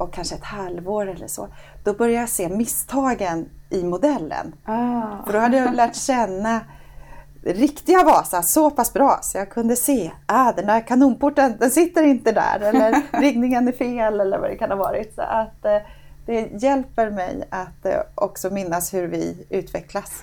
och 0.00 0.12
kanske 0.12 0.34
ett 0.34 0.44
halvår 0.44 1.06
eller 1.06 1.26
så, 1.26 1.48
då 1.84 1.92
började 1.92 2.20
jag 2.20 2.28
se 2.28 2.48
misstagen 2.48 3.48
i 3.70 3.84
modellen. 3.84 4.52
Ah. 4.64 5.24
För 5.26 5.32
då 5.32 5.38
hade 5.38 5.56
jag 5.56 5.74
lärt 5.74 5.96
känna 5.96 6.60
riktiga 7.42 8.04
Vasa 8.04 8.42
så 8.42 8.70
pass 8.70 8.92
bra 8.92 9.18
så 9.22 9.38
jag 9.38 9.50
kunde 9.50 9.76
se, 9.76 10.12
ah, 10.26 10.52
den 10.52 10.66
där 10.66 10.86
kanonporten 10.86 11.56
den 11.58 11.70
sitter 11.70 12.02
inte 12.02 12.32
där 12.32 12.60
eller 12.60 13.02
riggningen 13.20 13.68
är 13.68 13.72
fel 13.72 14.20
eller 14.20 14.38
vad 14.38 14.50
det 14.50 14.56
kan 14.56 14.70
ha 14.70 14.76
varit. 14.76 15.14
Så 15.14 15.22
att, 15.22 15.64
eh, 15.64 15.78
det 16.26 16.62
hjälper 16.62 17.10
mig 17.10 17.48
att 17.50 17.86
eh, 17.86 18.00
också 18.14 18.50
minnas 18.50 18.94
hur 18.94 19.06
vi 19.06 19.46
utvecklas. 19.50 20.22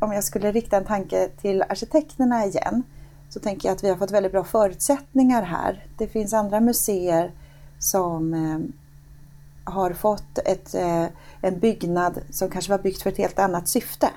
Om 0.00 0.12
jag 0.12 0.24
skulle 0.24 0.52
rikta 0.52 0.76
en 0.76 0.84
tanke 0.84 1.28
till 1.28 1.62
arkitekterna 1.62 2.44
igen 2.44 2.82
så 3.28 3.40
tänker 3.40 3.68
jag 3.68 3.74
att 3.74 3.84
vi 3.84 3.88
har 3.88 3.96
fått 3.96 4.10
väldigt 4.10 4.32
bra 4.32 4.44
förutsättningar 4.44 5.42
här. 5.42 5.86
Det 5.98 6.06
finns 6.06 6.34
andra 6.34 6.60
museer 6.60 7.32
som 7.78 8.34
eh, 8.34 8.58
har 9.70 9.92
fått 9.92 10.38
ett, 10.38 10.74
eh, 10.74 11.04
en 11.40 11.58
byggnad 11.58 12.20
som 12.30 12.50
kanske 12.50 12.70
var 12.70 12.78
byggt 12.78 13.02
för 13.02 13.10
ett 13.10 13.18
helt 13.18 13.38
annat 13.38 13.68
syfte. 13.68 14.08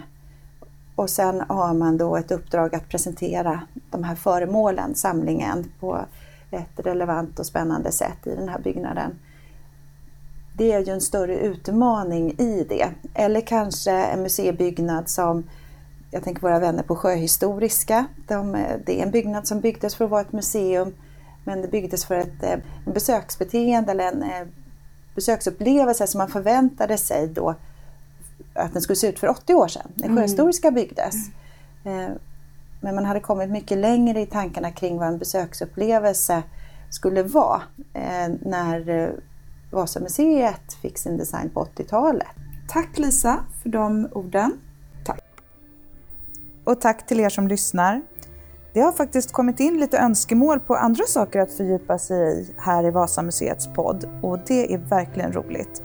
Och 0.95 1.09
sen 1.09 1.43
har 1.49 1.73
man 1.73 1.97
då 1.97 2.15
ett 2.15 2.31
uppdrag 2.31 2.75
att 2.75 2.89
presentera 2.89 3.61
de 3.91 4.03
här 4.03 4.15
föremålen, 4.15 4.95
samlingen, 4.95 5.71
på 5.79 6.05
ett 6.51 6.85
relevant 6.85 7.39
och 7.39 7.45
spännande 7.45 7.91
sätt 7.91 8.27
i 8.27 8.35
den 8.35 8.49
här 8.49 8.59
byggnaden. 8.59 9.19
Det 10.57 10.71
är 10.71 10.85
ju 10.85 10.93
en 10.93 11.01
större 11.01 11.35
utmaning 11.35 12.31
i 12.31 12.65
det. 12.69 12.89
Eller 13.13 13.41
kanske 13.41 13.91
en 13.91 14.21
museibyggnad 14.21 15.09
som, 15.09 15.49
jag 16.11 16.23
tänker 16.23 16.41
våra 16.41 16.59
vänner 16.59 16.83
på 16.83 16.95
Sjöhistoriska, 16.95 18.05
de, 18.27 18.51
det 18.85 18.99
är 18.99 19.05
en 19.05 19.11
byggnad 19.11 19.47
som 19.47 19.59
byggdes 19.59 19.95
för 19.95 20.05
att 20.05 20.11
vara 20.11 20.21
ett 20.21 20.31
museum 20.31 20.93
men 21.43 21.61
det 21.61 21.67
byggdes 21.67 22.05
för 22.05 22.15
ett 22.15 22.43
eh, 22.43 22.57
besöksbeteende 22.85 23.91
eller 23.91 24.11
en 24.11 24.23
eh, 24.23 24.47
besöksupplevelse 25.15 26.07
som 26.07 26.17
man 26.17 26.29
förväntade 26.29 26.97
sig 26.97 27.27
då 27.27 27.55
att 28.53 28.73
den 28.73 28.81
skulle 28.81 28.95
se 28.95 29.07
ut 29.07 29.19
för 29.19 29.27
80 29.27 29.53
år 29.53 29.67
sedan, 29.67 29.91
när 29.95 30.05
mm. 30.05 30.17
Sjöhistoriska 30.17 30.71
byggdes. 30.71 31.15
Mm. 31.85 32.11
Men 32.81 32.95
man 32.95 33.05
hade 33.05 33.19
kommit 33.19 33.49
mycket 33.49 33.77
längre 33.77 34.21
i 34.21 34.25
tankarna 34.25 34.71
kring 34.71 34.97
vad 34.97 35.07
en 35.07 35.17
besöksupplevelse 35.17 36.43
skulle 36.89 37.23
vara 37.23 37.61
när 38.41 39.11
Vasamuseet 39.71 40.73
fick 40.81 40.97
sin 40.97 41.17
design 41.17 41.49
på 41.49 41.65
80-talet. 41.65 42.27
Tack 42.69 42.97
Lisa 42.97 43.39
för 43.63 43.69
de 43.69 44.07
orden. 44.11 44.59
Tack. 45.05 45.23
Och 46.63 46.81
tack 46.81 47.07
till 47.07 47.19
er 47.19 47.29
som 47.29 47.47
lyssnar. 47.47 48.01
Det 48.73 48.81
har 48.81 48.91
faktiskt 48.91 49.31
kommit 49.31 49.59
in 49.59 49.79
lite 49.79 49.97
önskemål 49.97 50.59
på 50.59 50.75
andra 50.75 51.03
saker 51.03 51.39
att 51.39 51.53
fördjupa 51.53 51.97
sig 51.97 52.41
i 52.41 52.53
här 52.57 52.87
i 52.87 52.91
Vasamuseets 52.91 53.67
podd 53.67 54.09
och 54.21 54.39
det 54.47 54.73
är 54.73 54.77
verkligen 54.77 55.33
roligt. 55.33 55.81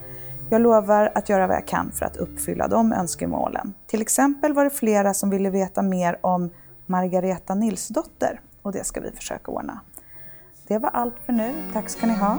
Jag 0.51 0.61
lovar 0.61 1.12
att 1.14 1.29
göra 1.29 1.46
vad 1.46 1.57
jag 1.57 1.66
kan 1.66 1.92
för 1.92 2.07
att 2.07 2.16
uppfylla 2.16 2.68
de 2.68 2.92
önskemålen. 2.92 3.75
Till 3.87 4.01
exempel 4.03 4.53
var 4.53 4.64
det 4.64 4.70
flera 4.70 5.14
som 5.14 5.31
ville 5.31 5.51
veta 5.51 5.83
mer 5.83 6.18
om 6.20 6.51
Margareta 6.87 7.55
Nilsdotter 7.55 8.40
och 8.62 8.72
det 8.72 8.85
ska 8.85 9.01
vi 9.01 9.11
försöka 9.11 9.51
ordna. 9.51 9.81
Det 10.68 10.79
var 10.79 10.90
allt 10.90 11.18
för 11.27 11.33
nu. 11.33 11.53
Tack 11.72 11.88
ska 11.88 12.07
ni 12.07 12.14
ha. 12.14 12.38